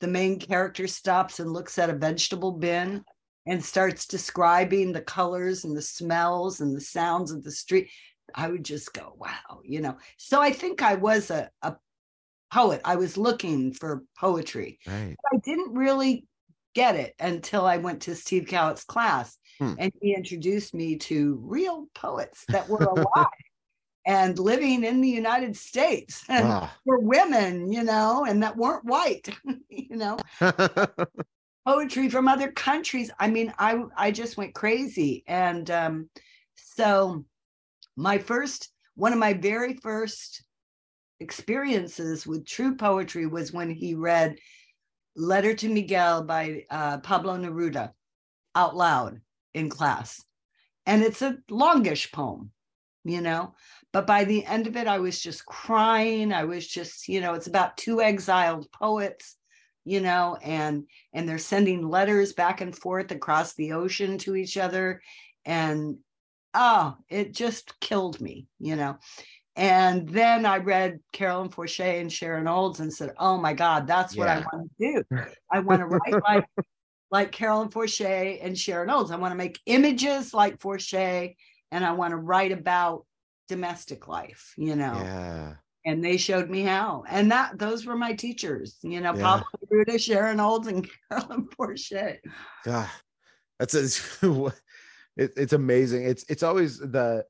the 0.00 0.08
main 0.08 0.38
character 0.40 0.86
stops 0.88 1.40
and 1.40 1.52
looks 1.52 1.78
at 1.78 1.90
a 1.90 1.94
vegetable 1.94 2.52
bin 2.52 3.04
and 3.46 3.64
starts 3.64 4.06
describing 4.06 4.92
the 4.92 5.02
colors 5.02 5.64
and 5.64 5.76
the 5.76 5.82
smells 5.82 6.60
and 6.60 6.74
the 6.76 6.80
sounds 6.80 7.30
of 7.32 7.44
the 7.44 7.52
street. 7.52 7.90
I 8.34 8.48
would 8.48 8.64
just 8.64 8.92
go, 8.92 9.14
wow, 9.16 9.60
you 9.64 9.80
know. 9.80 9.98
So 10.18 10.40
I 10.40 10.52
think 10.52 10.82
I 10.82 10.96
was 10.96 11.30
a, 11.30 11.50
a 11.62 11.76
poet. 12.52 12.80
I 12.84 12.96
was 12.96 13.16
looking 13.16 13.72
for 13.72 14.04
poetry. 14.18 14.78
right 14.86 15.16
I 15.32 15.36
didn't 15.38 15.74
really 15.74 16.26
get 16.74 16.96
it 16.96 17.14
until 17.20 17.66
I 17.66 17.76
went 17.76 18.02
to 18.02 18.14
Steve 18.14 18.46
Kowit's 18.46 18.84
class. 18.84 19.36
Hmm. 19.58 19.74
And 19.78 19.92
he 20.00 20.14
introduced 20.14 20.74
me 20.74 20.96
to 20.98 21.38
real 21.42 21.86
poets 21.94 22.44
that 22.48 22.68
were 22.68 22.84
alive 22.84 23.26
and 24.06 24.38
living 24.38 24.84
in 24.84 25.00
the 25.00 25.08
United 25.08 25.56
States 25.56 26.24
and 26.28 26.46
Ah. 26.48 26.76
were 26.84 26.98
women, 26.98 27.70
you 27.70 27.84
know, 27.84 28.24
and 28.24 28.42
that 28.42 28.56
weren't 28.56 28.84
white, 28.84 29.28
you 29.68 29.96
know, 29.96 30.18
poetry 31.66 32.08
from 32.08 32.26
other 32.28 32.50
countries. 32.50 33.10
I 33.18 33.28
mean, 33.28 33.52
I 33.58 33.82
I 33.96 34.10
just 34.10 34.36
went 34.36 34.54
crazy. 34.54 35.22
And 35.26 35.70
um, 35.70 36.08
so 36.56 37.24
my 37.96 38.18
first 38.18 38.72
one 38.94 39.12
of 39.12 39.18
my 39.18 39.32
very 39.34 39.74
first 39.74 40.44
experiences 41.20 42.26
with 42.26 42.44
true 42.46 42.74
poetry 42.74 43.26
was 43.26 43.52
when 43.52 43.70
he 43.70 43.94
read 43.94 44.36
Letter 45.14 45.54
to 45.54 45.68
Miguel 45.68 46.24
by 46.24 46.64
uh, 46.70 46.98
Pablo 46.98 47.36
Neruda 47.36 47.92
out 48.54 48.76
loud 48.76 49.20
in 49.54 49.68
class. 49.68 50.22
And 50.86 51.02
it's 51.02 51.22
a 51.22 51.38
longish 51.48 52.10
poem, 52.12 52.50
you 53.04 53.20
know, 53.20 53.54
but 53.92 54.06
by 54.06 54.24
the 54.24 54.44
end 54.44 54.66
of 54.66 54.76
it, 54.76 54.86
I 54.86 54.98
was 54.98 55.20
just 55.20 55.46
crying. 55.46 56.32
I 56.32 56.44
was 56.44 56.66
just, 56.66 57.08
you 57.08 57.20
know, 57.20 57.34
it's 57.34 57.46
about 57.46 57.76
two 57.76 58.00
exiled 58.00 58.70
poets, 58.72 59.36
you 59.84 60.00
know, 60.00 60.38
and 60.42 60.84
and 61.12 61.28
they're 61.28 61.38
sending 61.38 61.88
letters 61.88 62.32
back 62.32 62.60
and 62.60 62.76
forth 62.76 63.10
across 63.10 63.54
the 63.54 63.72
ocean 63.72 64.18
to 64.18 64.34
each 64.34 64.56
other. 64.56 65.02
And 65.44 65.98
oh, 66.54 66.96
it 67.08 67.34
just 67.34 67.78
killed 67.80 68.20
me, 68.20 68.46
you 68.58 68.76
know. 68.76 68.98
And 69.54 70.08
then 70.08 70.46
I 70.46 70.58
read 70.58 71.00
Carolyn 71.12 71.50
Forche 71.50 71.80
and 71.80 72.10
Sharon 72.10 72.48
Olds 72.48 72.80
and 72.80 72.92
said, 72.92 73.12
"Oh 73.18 73.36
my 73.36 73.52
God, 73.52 73.86
that's 73.86 74.16
what 74.16 74.28
I 74.28 74.38
want 74.38 74.70
to 74.80 75.02
do. 75.10 75.24
I 75.50 75.58
want 75.60 75.80
to 75.80 75.86
write 75.86 76.22
like 76.22 76.46
like 77.10 77.32
Carolyn 77.32 77.68
Forche 77.68 78.00
and 78.00 78.58
Sharon 78.58 78.88
Olds. 78.88 79.10
I 79.10 79.16
want 79.16 79.32
to 79.32 79.36
make 79.36 79.60
images 79.66 80.32
like 80.32 80.60
Forche, 80.60 80.94
and 80.94 81.36
I 81.72 81.92
want 81.92 82.12
to 82.12 82.16
write 82.16 82.52
about 82.52 83.04
domestic 83.48 84.08
life. 84.08 84.54
You 84.56 84.76
know." 84.76 84.94
yeah. 84.94 85.54
And 85.84 86.02
they 86.02 86.16
showed 86.16 86.48
me 86.48 86.62
how, 86.62 87.02
and 87.08 87.32
that 87.32 87.58
those 87.58 87.84
were 87.84 87.96
my 87.96 88.12
teachers. 88.12 88.78
You 88.82 89.00
know, 89.00 89.14
Yeah. 89.14 89.22
Pablo 89.22 89.46
Neruda, 89.70 90.00
Sharon 90.00 90.38
Olds, 90.40 90.68
and 90.68 90.88
Carolyn 91.10 91.48
Forche. 91.56 91.92
God, 92.64 92.88
that's 93.58 93.74
a, 93.74 93.84
it, 95.16 95.32
it's 95.36 95.52
amazing. 95.52 96.04
It's 96.04 96.24
it's 96.28 96.42
always 96.42 96.78
the 96.78 97.24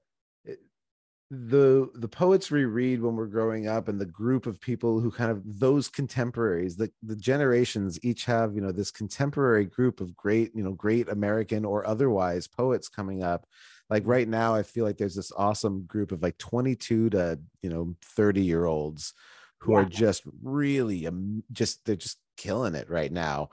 the 1.34 1.88
the 1.94 2.08
poets 2.08 2.50
we 2.50 2.66
read 2.66 3.00
when 3.00 3.16
we're 3.16 3.26
growing 3.26 3.66
up 3.66 3.88
and 3.88 3.98
the 3.98 4.04
group 4.04 4.44
of 4.44 4.60
people 4.60 5.00
who 5.00 5.10
kind 5.10 5.30
of 5.30 5.40
those 5.58 5.88
contemporaries 5.88 6.76
the 6.76 6.90
the 7.02 7.16
generations 7.16 7.98
each 8.02 8.26
have 8.26 8.54
you 8.54 8.60
know 8.60 8.70
this 8.70 8.90
contemporary 8.90 9.64
group 9.64 10.02
of 10.02 10.14
great 10.14 10.50
you 10.54 10.62
know 10.62 10.72
great 10.72 11.08
american 11.08 11.64
or 11.64 11.86
otherwise 11.86 12.46
poets 12.46 12.86
coming 12.86 13.22
up 13.22 13.46
like 13.88 14.02
right 14.04 14.28
now 14.28 14.54
i 14.54 14.62
feel 14.62 14.84
like 14.84 14.98
there's 14.98 15.14
this 15.14 15.32
awesome 15.34 15.84
group 15.84 16.12
of 16.12 16.22
like 16.22 16.36
22 16.36 17.08
to 17.08 17.38
you 17.62 17.70
know 17.70 17.96
30 18.02 18.42
year 18.42 18.66
olds 18.66 19.14
who 19.62 19.74
are 19.74 19.84
just 19.84 20.24
really 20.42 21.06
um, 21.06 21.42
just 21.52 21.84
they're 21.84 21.96
just 21.96 22.18
killing 22.36 22.74
it 22.74 22.90
right 22.90 23.12
now. 23.12 23.50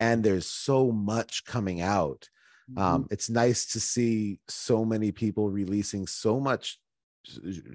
And 0.00 0.24
there's 0.24 0.46
so 0.46 0.90
much 0.90 1.44
coming 1.44 1.80
out. 1.80 2.28
Um 2.76 3.06
it's 3.10 3.30
nice 3.30 3.72
to 3.72 3.80
see 3.80 4.38
so 4.48 4.84
many 4.84 5.12
people 5.12 5.50
releasing 5.50 6.06
so 6.06 6.40
much 6.40 6.78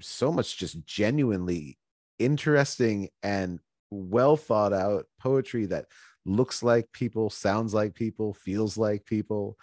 so 0.00 0.32
much 0.32 0.56
just 0.58 0.84
genuinely 0.86 1.78
interesting 2.18 3.08
and 3.22 3.60
well 3.90 4.36
thought 4.36 4.72
out 4.72 5.06
poetry 5.20 5.66
that 5.66 5.86
looks 6.26 6.62
like 6.62 6.90
people 6.92 7.30
sounds 7.30 7.72
like 7.72 7.94
people 7.94 8.34
feels 8.34 8.76
like 8.76 9.04
people. 9.04 9.56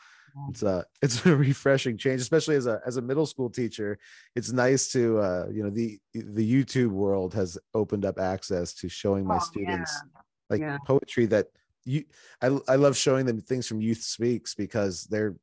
It's 0.49 0.63
a 0.63 0.85
it's 1.01 1.25
a 1.25 1.35
refreshing 1.35 1.97
change 1.97 2.21
especially 2.21 2.55
as 2.55 2.65
a 2.67 2.81
as 2.85 2.97
a 2.97 3.01
middle 3.01 3.25
school 3.25 3.49
teacher. 3.49 3.97
It's 4.35 4.51
nice 4.51 4.91
to 4.93 5.19
uh 5.19 5.47
you 5.51 5.63
know 5.63 5.69
the 5.69 5.99
the 6.13 6.53
youtube 6.53 6.89
world 6.89 7.33
has 7.33 7.57
opened 7.73 8.05
up 8.05 8.19
access 8.19 8.73
to 8.75 8.89
showing 8.89 9.25
my 9.27 9.35
Oh, 9.35 9.39
students 9.39 9.91
yeah. 10.03 10.21
like 10.49 10.61
Yeah. 10.61 10.77
poetry 10.85 11.25
that 11.27 11.47
you 11.85 12.05
I, 12.41 12.47
I 12.67 12.75
love 12.75 12.97
showing 12.97 13.25
them 13.25 13.41
things 13.41 13.67
from 13.67 13.81
youth 13.81 14.01
speaks 14.01 14.55
because 14.55 15.03
they're 15.03 15.35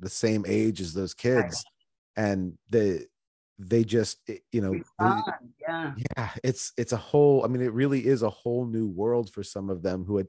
the 0.00 0.10
same 0.10 0.44
age 0.46 0.80
as 0.80 0.94
those 0.94 1.14
kids. 1.14 1.64
And 2.16 2.58
they 2.70 3.06
they 3.60 3.84
just 3.84 4.18
it- 4.26 4.42
you 4.52 4.60
know 4.60 4.80
yeah. 5.60 5.92
yeah 6.16 6.30
it's 6.42 6.72
it's 6.78 6.92
a 6.92 6.96
whole 6.96 7.44
i 7.44 7.48
mean 7.48 7.60
it 7.62 7.72
really 7.72 8.06
is 8.06 8.22
a 8.22 8.30
whole 8.30 8.64
new 8.66 8.86
world 8.88 9.30
for 9.30 9.42
some 9.42 9.68
of 9.68 9.82
them 9.82 10.04
who 10.04 10.16
had 10.16 10.28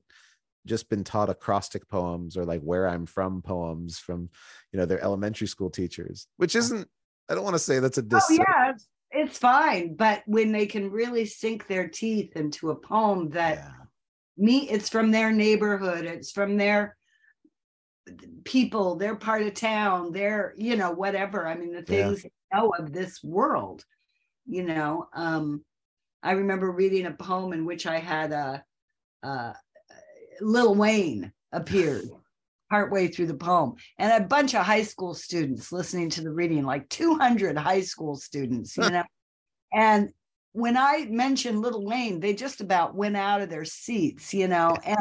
just 0.67 0.89
been 0.89 1.04
taught 1.04 1.30
acrostic 1.30 1.88
poems 1.88 2.36
or 2.38 2.44
like 2.46 2.62
where 2.62 2.88
i'm 2.88 3.06
from 3.06 3.41
poems 3.41 3.98
from 3.98 4.30
you 4.72 4.80
know 4.80 4.86
their 4.86 5.02
elementary 5.02 5.48
school 5.48 5.70
teachers 5.70 6.28
which 6.38 6.56
isn't 6.56 6.88
i 7.30 7.34
don't 7.36 7.44
want 7.46 7.56
to 7.56 7.60
say 7.60 7.80
that's 7.80 7.98
a 7.98 8.02
Oh 8.02 8.06
dis 8.10 8.38
yeah, 8.38 8.72
it's, 8.72 8.88
it's 9.12 9.38
fine. 9.38 9.96
But 9.96 10.24
when 10.26 10.52
they 10.52 10.65
can 10.65 10.91
really 10.91 11.26
sink 11.26 11.67
their 11.67 11.88
teeth 11.88 12.36
into 12.36 12.72
a 12.72 12.76
poem 12.76 13.30
that 13.32 13.58
Yeah. 13.58 13.72
me, 14.38 14.70
it's 14.70 14.89
from 14.89 15.12
their 15.12 15.32
neighborhood, 15.32 16.06
it's 16.06 16.32
from 16.32 16.58
their 16.58 16.98
people, 18.44 18.96
their 18.96 19.16
part 19.16 19.44
of 19.44 19.54
town, 19.54 20.12
their, 20.12 20.54
you 20.58 20.76
know, 20.76 20.92
whatever. 20.92 21.48
I 21.48 21.56
mean, 21.56 21.72
the 21.72 21.84
Yeah. 21.88 22.08
things 22.08 22.24
they 22.24 22.32
know 22.54 22.74
of 22.78 22.92
this 22.94 23.24
world, 23.24 23.86
you 24.46 24.64
know. 24.64 25.08
Um, 25.14 25.64
I 26.24 26.34
remember 26.34 26.72
reading 26.72 27.06
a 27.06 27.12
poem 27.12 27.54
in 27.54 27.66
which 27.66 27.86
I 27.86 27.98
had 28.00 28.32
a, 28.32 28.64
a 29.24 29.56
Lil 30.40 30.76
Wayne 30.76 31.32
appeared 31.52 32.06
partway 32.70 33.08
through 33.08 33.28
the 33.28 33.34
poem 33.34 33.76
and 34.00 34.24
a 34.24 34.26
bunch 34.26 34.56
of 34.56 34.66
high 34.66 34.84
school 34.84 35.14
students 35.14 35.74
listening 35.74 36.10
to 36.10 36.22
the 36.22 36.32
reading 36.32 36.64
like 36.64 36.88
200 36.88 37.58
high 37.58 37.82
school 37.82 38.16
students 38.16 38.78
you 38.78 38.90
know 38.90 39.04
and 39.74 40.10
when 40.54 40.78
i 40.78 41.06
mentioned 41.10 41.60
little 41.60 41.84
wayne 41.86 42.22
they 42.22 42.34
just 42.34 42.62
about 42.62 42.96
went 42.96 43.18
out 43.18 43.42
of 43.42 43.50
their 43.50 43.66
seats 43.66 44.34
you 44.34 44.48
know 44.48 44.80
and 44.86 44.98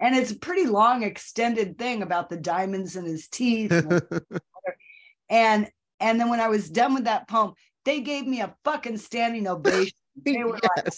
and 0.00 0.14
it's 0.16 0.30
a 0.32 0.38
pretty 0.38 0.66
long 0.66 1.02
extended 1.02 1.78
thing 1.78 2.02
about 2.02 2.28
the 2.30 2.36
diamonds 2.36 2.96
in 2.96 3.04
his 3.04 3.28
teeth 3.28 3.70
and, 3.72 4.02
and 5.30 5.68
and 6.00 6.20
then 6.20 6.28
when 6.30 6.40
i 6.40 6.48
was 6.48 6.68
done 6.70 6.94
with 6.94 7.04
that 7.04 7.28
poem 7.28 7.52
they 7.84 8.00
gave 8.00 8.26
me 8.26 8.40
a 8.40 8.54
fucking 8.64 8.96
standing 8.98 9.46
ovation 9.46 9.92
they 10.24 10.42
were 10.44 10.58
like 10.76 10.92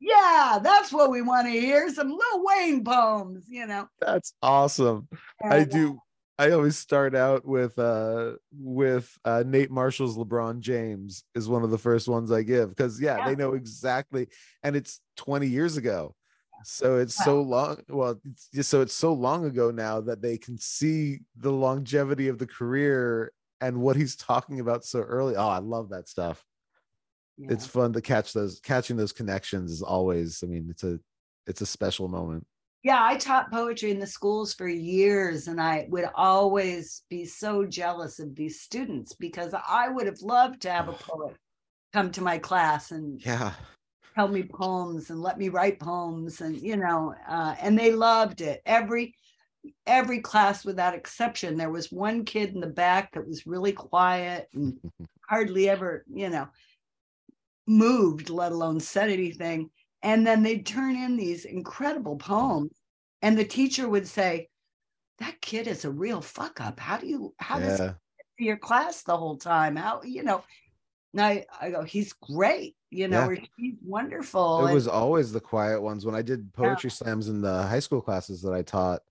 yeah 0.00 0.58
that's 0.62 0.92
what 0.92 1.10
we 1.10 1.22
want 1.22 1.46
to 1.46 1.50
hear 1.52 1.88
some 1.92 2.08
lil 2.10 2.44
wayne 2.44 2.84
poems 2.84 3.44
you 3.48 3.66
know 3.66 3.88
that's 4.00 4.32
awesome 4.42 5.08
I 5.42 5.56
And, 5.58 5.72
uh, 5.72 5.76
do. 5.76 5.98
I 6.40 6.52
always 6.52 6.78
start 6.78 7.16
out 7.16 7.44
with 7.44 7.76
uh 7.80 8.34
with 8.52 9.12
uh 9.24 9.42
Nate 9.44 9.72
Marshall's 9.72 10.16
LeBron 10.16 10.60
James 10.60 11.24
is 11.34 11.48
one 11.48 11.64
of 11.64 11.70
the 11.70 11.78
first 11.78 12.06
ones 12.06 12.30
I 12.30 12.42
give 12.44 12.68
because 12.68 13.00
yeah, 13.00 13.16
Yeah. 13.18 13.26
they 13.28 13.34
know 13.34 13.54
exactly 13.54 14.28
and 14.62 14.76
it's 14.76 15.00
20 15.16 15.48
years 15.48 15.76
ago. 15.76 16.14
So 16.64 16.96
it's 16.98 17.14
so 17.14 17.40
long 17.40 17.82
well 17.88 18.20
it's 18.24 18.48
just 18.52 18.68
so 18.70 18.80
it's 18.80 18.94
so 18.94 19.12
long 19.12 19.44
ago 19.44 19.70
now 19.70 20.00
that 20.02 20.20
they 20.22 20.36
can 20.36 20.58
see 20.58 21.20
the 21.36 21.52
longevity 21.52 22.28
of 22.28 22.38
the 22.38 22.46
career 22.46 23.32
and 23.60 23.80
what 23.80 23.96
he's 23.96 24.16
talking 24.16 24.60
about 24.60 24.84
so 24.84 25.00
early. 25.00 25.36
Oh, 25.36 25.48
I 25.48 25.58
love 25.58 25.90
that 25.90 26.08
stuff. 26.08 26.44
yeah. 27.36 27.52
It's 27.52 27.66
fun 27.66 27.92
to 27.92 28.00
catch 28.00 28.32
those 28.32 28.60
catching 28.60 28.96
those 28.96 29.12
connections 29.12 29.70
is 29.70 29.82
always 29.82 30.42
I 30.42 30.46
mean 30.46 30.68
it's 30.70 30.84
a 30.84 30.98
it's 31.46 31.60
a 31.60 31.66
special 31.66 32.08
moment. 32.08 32.46
Yeah, 32.84 33.00
I 33.02 33.16
taught 33.16 33.50
poetry 33.50 33.90
in 33.90 33.98
the 33.98 34.06
schools 34.06 34.54
for 34.54 34.68
years, 34.68 35.48
and 35.48 35.60
I 35.60 35.86
would 35.88 36.08
always 36.14 37.02
be 37.10 37.24
so 37.24 37.66
jealous 37.66 38.20
of 38.20 38.36
these 38.36 38.60
students 38.60 39.14
because 39.14 39.52
I 39.52 39.88
would 39.88 40.06
have 40.06 40.22
loved 40.22 40.62
to 40.62 40.70
have 40.70 40.88
a 40.88 40.92
poet 40.98 41.36
come 41.92 42.12
to 42.12 42.22
my 42.22 42.38
class 42.38 42.92
and 42.92 43.24
Yeah. 43.24 43.52
Tell 44.18 44.28
me 44.28 44.42
poems 44.42 45.10
and 45.10 45.22
let 45.22 45.38
me 45.38 45.48
write 45.48 45.78
poems, 45.78 46.40
and 46.40 46.60
you 46.60 46.76
know, 46.76 47.14
uh, 47.28 47.54
and 47.60 47.78
they 47.78 47.92
loved 47.92 48.40
it. 48.40 48.60
Every 48.66 49.14
every 49.86 50.20
class, 50.20 50.64
without 50.64 50.94
exception, 50.94 51.56
there 51.56 51.70
was 51.70 51.92
one 51.92 52.24
kid 52.24 52.54
in 52.54 52.60
the 52.60 52.66
back 52.66 53.12
that 53.12 53.26
was 53.26 53.46
really 53.46 53.72
quiet 53.72 54.48
and 54.54 54.78
hardly 55.28 55.68
ever, 55.68 56.04
you 56.12 56.30
know, 56.30 56.48
moved, 57.66 58.30
let 58.30 58.52
alone 58.52 58.80
said 58.80 59.10
anything. 59.10 59.70
And 60.02 60.26
then 60.26 60.42
they'd 60.42 60.66
turn 60.66 60.96
in 60.96 61.16
these 61.16 61.44
incredible 61.44 62.16
poems. 62.16 62.72
And 63.22 63.36
the 63.36 63.44
teacher 63.44 63.88
would 63.88 64.06
say, 64.08 64.48
That 65.18 65.40
kid 65.40 65.66
is 65.66 65.84
a 65.84 65.90
real 65.90 66.20
fuck 66.20 66.60
up. 66.60 66.80
How 66.80 66.98
do 66.98 67.06
you, 67.06 67.34
how 67.38 67.58
does 67.58 67.78
he 67.78 67.84
Yeah. 67.84 67.86
get 67.86 68.26
to 68.38 68.44
your 68.44 68.56
class 68.56 69.02
the 69.02 69.16
whole 69.16 69.36
time? 69.36 69.76
How, 69.76 70.02
you 70.02 70.22
know, 70.22 70.42
and 71.12 71.20
I, 71.22 71.46
I 71.60 71.70
go, 71.70 71.82
He's 71.82 72.12
great, 72.12 72.76
you 72.90 73.08
know, 73.08 73.20
Yeah. 73.20 73.28
or 73.28 73.38
he's 73.56 73.74
wonderful. 73.84 74.60
it 74.60 74.64
and- 74.66 74.74
was 74.74 74.88
always 74.88 75.32
the 75.32 75.40
quiet 75.40 75.80
ones 75.80 76.06
when 76.06 76.14
i 76.14 76.22
did 76.22 76.52
poetry 76.54 76.90
slams 76.90 77.28
in 77.28 77.40
the 77.40 77.62
high 77.64 77.80
school 77.80 78.00
classes 78.00 78.40
that 78.42 78.52
i 78.54 78.62
taught 78.62 79.02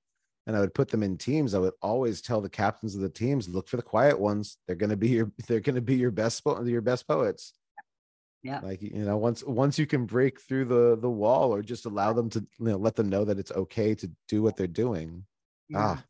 and 0.47 0.55
i 0.55 0.59
would 0.59 0.73
put 0.73 0.89
them 0.89 1.03
in 1.03 1.17
teams 1.17 1.53
i 1.53 1.59
would 1.59 1.73
always 1.81 2.21
tell 2.21 2.41
the 2.41 2.49
captains 2.49 2.95
of 2.95 3.01
the 3.01 3.09
teams 3.09 3.47
look 3.47 3.67
for 3.67 3.77
the 3.77 3.83
quiet 3.83 4.19
ones 4.19 4.57
they're 4.65 4.75
going 4.75 4.89
to 4.89 4.97
be 4.97 5.09
your 5.09 5.31
they're 5.47 5.59
going 5.59 5.75
to 5.75 5.81
be 5.81 5.95
your 5.95 6.11
best 6.11 6.41
your 6.65 6.81
best 6.81 7.07
poets 7.07 7.53
Yeah. 8.43 8.61
like 8.61 8.81
you 8.81 9.03
know 9.05 9.17
once 9.17 9.43
once 9.43 9.77
you 9.77 9.85
can 9.85 10.05
break 10.05 10.41
through 10.41 10.65
the 10.65 10.97
the 10.99 11.09
wall 11.09 11.53
or 11.53 11.61
just 11.61 11.85
allow 11.85 12.13
them 12.13 12.29
to 12.31 12.39
you 12.39 12.65
know 12.65 12.77
let 12.77 12.95
them 12.95 13.09
know 13.09 13.25
that 13.25 13.37
it's 13.39 13.51
okay 13.51 13.93
to 13.95 14.09
do 14.27 14.41
what 14.41 14.55
they're 14.57 14.67
doing 14.85 15.25
Ah, 15.75 16.01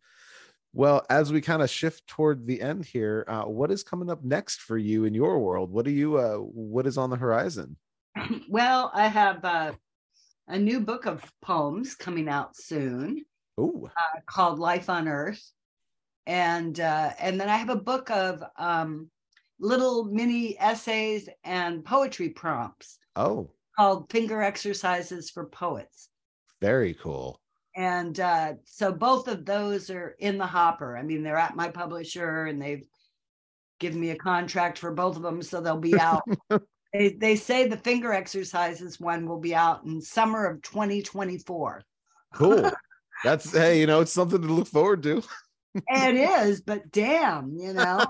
well, 0.78 1.04
as 1.10 1.34
we 1.34 1.42
kind 1.42 1.64
of 1.64 1.72
shift 1.72 2.06
toward 2.06 2.46
the 2.46 2.62
end 2.62 2.86
here, 2.86 3.26
uh, 3.28 3.46
what 3.46 3.72
is 3.72 3.84
coming 3.84 4.12
up 4.12 4.24
next 4.24 4.62
for 4.62 4.78
you 4.78 5.06
in 5.06 5.14
your 5.16 5.40
world? 5.40 5.72
What 5.72 5.86
do 5.86 5.92
you? 5.92 6.18
Uh, 6.18 6.36
what 6.36 6.86
is 6.86 7.00
on 7.00 7.10
the 7.10 7.16
horizon? 7.16 7.78
well, 8.48 8.92
I 8.94 9.08
have 9.08 9.44
uh, 9.44 9.72
a 10.48 10.60
new 10.60 10.80
book 10.80 11.08
of 11.08 11.24
poems 11.42 11.96
coming 11.96 12.30
out 12.30 12.56
soon 12.56 13.26
Oh, 13.58 13.90
uh, 13.98 14.20
called 14.28 14.60
Life 14.60 14.88
on 14.88 15.08
Earth, 15.08 15.52
and 16.28 16.80
uh, 16.80 17.10
and 17.20 17.42
then 17.42 17.50
I 17.50 17.58
have 17.58 17.70
a 17.70 17.76
book 17.76 18.12
of 18.12 18.44
um, 18.56 19.10
little 19.60 20.06
mini 20.06 20.60
essays 20.60 21.28
and 21.44 21.84
poetry 21.84 22.30
prompts 22.30 23.00
oh, 23.16 23.50
called 23.76 24.12
Finger 24.12 24.44
Exercises 24.44 25.32
for 25.32 25.48
Poets. 25.48 26.10
very 26.62 26.94
cool. 26.94 27.42
And 27.78 28.20
uh, 28.20 28.54
so 28.66 28.92
both 28.92 29.28
of 29.28 29.46
those 29.46 29.92
are 29.92 30.16
in 30.18 30.40
the 30.40 30.48
hopper. 30.48 30.98
I 30.98 31.04
mean, 31.04 31.22
they're 31.22 31.38
at 31.38 31.56
my 31.56 31.70
publisher 31.70 32.46
and 32.46 32.60
they've 32.60 32.84
given 33.80 34.02
me 34.02 34.10
a 34.10 34.16
contract 34.16 34.80
for 34.80 34.92
both 34.92 35.16
of 35.16 35.22
them, 35.22 35.44
so 35.44 35.62
they'll 35.62 35.78
be 35.78 35.98
out. 36.00 36.24
they, 36.94 37.10
they 37.10 37.36
say 37.36 37.68
the 37.68 37.78
finger 37.78 38.12
exercises 38.12 39.00
one 39.00 39.28
will 39.28 39.40
be 39.40 39.54
out 39.54 39.86
in 39.86 40.02
summer 40.02 40.48
of 40.48 40.64
2024. 40.64 41.84
Cool. 42.34 42.72
That's 43.24 43.52
hey, 43.52 43.80
you 43.80 43.86
know, 43.86 44.02
it's 44.02 44.12
something 44.12 44.42
to 44.42 44.48
look 44.48 44.68
forward 44.68 45.04
to. 45.04 45.22
it 45.76 46.16
is, 46.16 46.62
but 46.62 46.92
damn, 46.92 47.56
you 47.58 47.74
know, 47.74 48.06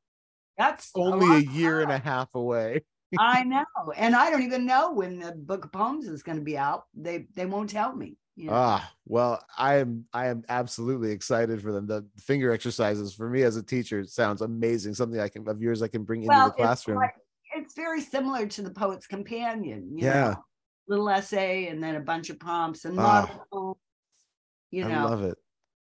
that's 0.58 0.90
Only 0.94 1.26
a 1.26 1.38
of 1.38 1.54
year 1.54 1.82
and 1.82 1.92
a 1.92 1.98
half 1.98 2.28
away. 2.34 2.80
I 3.18 3.44
know, 3.44 3.64
and 3.94 4.16
I 4.16 4.30
don't 4.30 4.42
even 4.42 4.64
know 4.64 4.92
when 4.92 5.18
the 5.18 5.32
book 5.32 5.66
of 5.66 5.72
poems 5.72 6.08
is 6.08 6.22
going 6.22 6.38
to 6.38 6.44
be 6.44 6.56
out. 6.56 6.84
They 6.94 7.26
they 7.34 7.44
won't 7.44 7.68
tell 7.68 7.94
me. 7.94 8.16
Know? 8.46 8.52
Ah, 8.54 8.92
well, 9.04 9.42
I 9.56 9.76
am 9.76 10.04
I 10.12 10.26
am 10.28 10.44
absolutely 10.48 11.10
excited 11.10 11.60
for 11.60 11.72
them. 11.72 11.86
The 11.86 12.06
finger 12.18 12.52
exercises 12.52 13.12
for 13.12 13.28
me 13.28 13.42
as 13.42 13.56
a 13.56 13.62
teacher 13.62 14.04
sounds 14.04 14.42
amazing. 14.42 14.94
Something 14.94 15.18
I 15.20 15.28
can 15.28 15.46
of 15.48 15.60
yours 15.60 15.82
I 15.82 15.88
can 15.88 16.04
bring 16.04 16.22
into 16.22 16.34
the 16.34 16.46
it's 16.46 16.56
classroom. 16.56 16.98
like- 16.98 17.14
It's, 17.56 17.74
very 17.74 18.00
similar 18.00 18.46
to 18.46 18.62
the 18.62 18.70
Poet's 18.70 19.06
Companion. 19.06 19.96
you 19.96 20.04
Yeah. 20.06 20.12
know, 20.30 20.44
little 20.86 21.08
essay 21.10 21.66
and 21.68 21.82
then 21.82 21.96
a 21.96 22.00
bunch 22.00 22.30
of 22.30 22.38
prompts 22.38 22.84
and 22.84 22.98
Ah. 22.98 23.02
model 23.26 23.46
poems, 23.52 23.76
you 24.70 24.84
I 24.84 24.92
know, 24.92 25.04
love 25.08 25.22
it. 25.24 25.38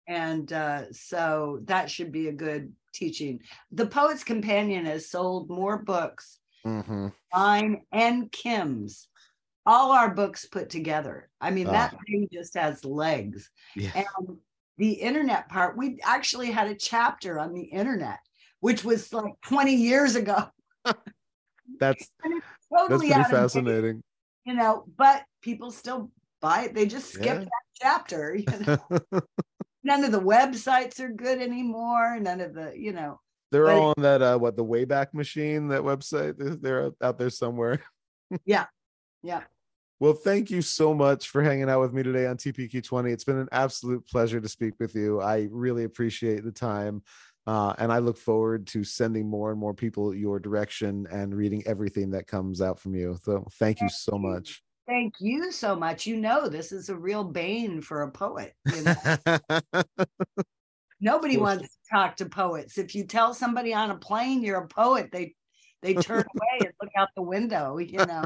and 0.07 0.53
uh, 0.53 0.93
so 0.93 1.61
that 1.65 1.91
should 1.91 2.13
be 2.13 2.29
a 2.29 2.33
good 2.33 2.73
teaching. 2.93 3.41
The 3.73 3.87
Poet's 3.87 4.23
Companion 4.25 4.85
has 4.87 5.11
sold 5.11 5.51
more 5.51 5.79
books, 5.83 6.39
hmm 6.63 7.09
mine 7.35 7.85
and 7.91 8.31
Kim's, 8.31 9.09
all 9.67 9.93
our 9.93 10.11
books 10.15 10.47
put 10.47 10.69
together. 10.71 11.29
I 11.41 11.51
mean, 11.51 11.67
Ah. 11.69 11.73
that 11.73 11.97
thing 12.07 12.29
just 12.33 12.55
has 12.55 12.85
legs. 12.85 13.51
Yeah. 13.77 13.91
And 13.95 14.39
the 14.79 14.93
internet 14.93 15.49
part, 15.49 15.77
we 15.77 15.99
actually 16.03 16.51
had 16.51 16.67
a 16.69 16.75
chapter 16.75 17.39
on 17.39 17.55
the 17.55 17.63
internet, 17.63 18.19
which 18.61 18.85
was 18.85 19.13
like 19.13 19.35
20 19.43 19.75
years 19.75 20.17
ago. 20.17 20.45
That's 21.81 22.03
it's 22.03 22.11
that's 22.21 22.45
totally 22.89 23.09
pretty 23.09 23.21
of 23.21 23.27
date, 23.27 23.37
fascinating. 23.37 24.03
you 24.45 24.53
know, 24.55 24.85
but 24.99 25.23
people 25.41 25.71
still 25.71 26.11
buy 26.43 26.65
it. 26.65 26.75
They 26.75 26.85
just 26.87 27.11
skip 27.11 27.25
Yeah. 27.25 27.39
that 27.41 27.51
chapter. 27.81 28.35
You 28.39 28.45
know? 28.67 29.21
None 29.83 30.05
of 30.05 30.13
the 30.13 30.21
websites 30.21 30.99
are 31.01 31.09
good 31.11 31.41
anymore. 31.41 32.19
None 32.21 32.41
of 32.41 32.55
the, 32.55 32.73
you 32.77 32.93
know, 32.93 33.21
They're 33.51 33.71
all 33.71 33.93
on 33.97 34.03
that 34.03 34.21
uh 34.23 34.39
what 34.39 34.57
the 34.57 34.65
Wayback 34.65 35.13
Machine, 35.15 35.69
that 35.69 35.83
website. 35.83 36.35
They're, 36.61 36.91
out 37.03 37.19
there 37.19 37.31
somewhere. 37.31 37.81
Yeah. 38.45 38.67
Yeah. 39.23 39.43
Well, 40.05 40.13
thank 40.13 40.51
you 40.51 40.61
so 40.61 40.93
much 40.93 41.31
for 41.31 41.43
hanging 41.43 41.71
out 41.71 41.81
with 41.81 41.95
me 41.95 42.03
today 42.03 42.27
on 42.27 42.37
TPQ20. 42.37 43.11
It's 43.11 43.25
been 43.25 43.39
an 43.39 43.49
absolute 43.53 44.07
pleasure 44.07 44.39
to 44.39 44.49
speak 44.51 44.75
with 44.79 44.95
you. 44.95 45.23
I 45.23 45.49
really 45.51 45.85
appreciate 45.85 46.45
the 46.45 46.53
time. 46.53 47.03
Uh, 47.47 47.73
and 47.79 47.91
I 47.91 48.01
look 48.01 48.19
forward 48.19 48.67
to 48.67 48.85
sending 48.85 49.27
more 49.27 49.51
and 49.51 49.59
more 49.59 49.73
people 49.73 50.15
your 50.15 50.39
direction 50.39 51.07
and 51.11 51.35
reading 51.35 51.63
everything 51.65 52.11
that 52.11 52.27
comes 52.27 52.61
out 52.61 52.79
from 52.79 52.95
you. 52.95 53.17
So 53.23 53.47
thank 53.53 53.81
you 53.81 53.89
so 53.89 54.19
much. 54.19 54.63
Thank 54.87 55.15
you 55.21 55.51
so 55.51 55.75
much. 55.75 56.07
You 56.07 56.19
know, 56.19 56.51
this 56.51 56.71
is 56.71 56.91
a 56.91 56.95
real 56.95 57.25
bane 57.25 57.81
for 57.81 58.03
a 58.03 58.11
poet. 58.11 58.53
You 58.75 58.83
know? 58.83 59.85
Nobody 61.01 61.39
wants 61.39 61.63
to 61.63 61.79
talk 61.91 62.17
to 62.17 62.27
poets. 62.27 62.77
If 62.77 62.95
you 62.95 63.05
tell 63.05 63.33
somebody 63.33 63.73
on 63.73 63.91
a 63.91 63.97
plane 63.97 64.43
you're 64.43 64.61
a 64.61 64.69
poet, 64.69 65.09
they 65.13 65.35
they 65.81 65.95
turn 65.95 66.25
away 66.37 66.59
and 66.61 66.73
look 66.83 66.93
out 66.95 67.09
the 67.17 67.23
window, 67.23 67.79
you 67.79 68.05
know. 68.05 68.23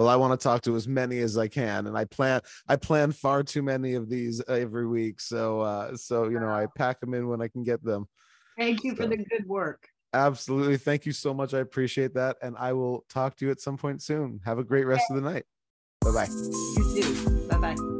Well, 0.00 0.08
I 0.08 0.16
want 0.16 0.32
to 0.32 0.42
talk 0.42 0.62
to 0.62 0.76
as 0.76 0.88
many 0.88 1.18
as 1.18 1.36
I 1.36 1.46
can, 1.46 1.86
and 1.86 1.94
I 1.94 2.06
plan 2.06 2.40
I 2.66 2.76
plan 2.76 3.12
far 3.12 3.42
too 3.42 3.62
many 3.62 3.92
of 3.96 4.08
these 4.08 4.42
every 4.48 4.86
week. 4.86 5.20
So 5.20 5.60
uh, 5.60 5.94
so 5.94 6.30
you 6.30 6.40
know 6.40 6.48
I 6.48 6.68
pack 6.74 7.00
them 7.00 7.12
in 7.12 7.28
when 7.28 7.42
I 7.42 7.48
can 7.48 7.64
get 7.64 7.84
them. 7.84 8.08
Thank 8.56 8.82
you 8.82 8.94
for 8.94 9.06
the 9.06 9.18
good 9.18 9.46
work. 9.46 9.86
Absolutely. 10.14 10.78
Thank 10.78 11.04
you 11.04 11.12
so 11.12 11.34
much. 11.34 11.52
I 11.52 11.58
appreciate 11.58 12.14
that. 12.14 12.38
And 12.40 12.56
I 12.56 12.72
will 12.72 13.04
talk 13.10 13.36
to 13.36 13.44
you 13.44 13.50
at 13.50 13.60
some 13.60 13.76
point 13.76 14.00
soon. 14.00 14.40
Have 14.46 14.58
a 14.58 14.64
great 14.64 14.86
rest 14.86 15.04
of 15.10 15.16
the 15.16 15.22
night. 15.22 15.44
Bye 16.00 16.12
bye. 16.12 16.28
You 16.28 17.02
too. 17.02 17.48
Bye 17.48 17.58
bye 17.58 17.99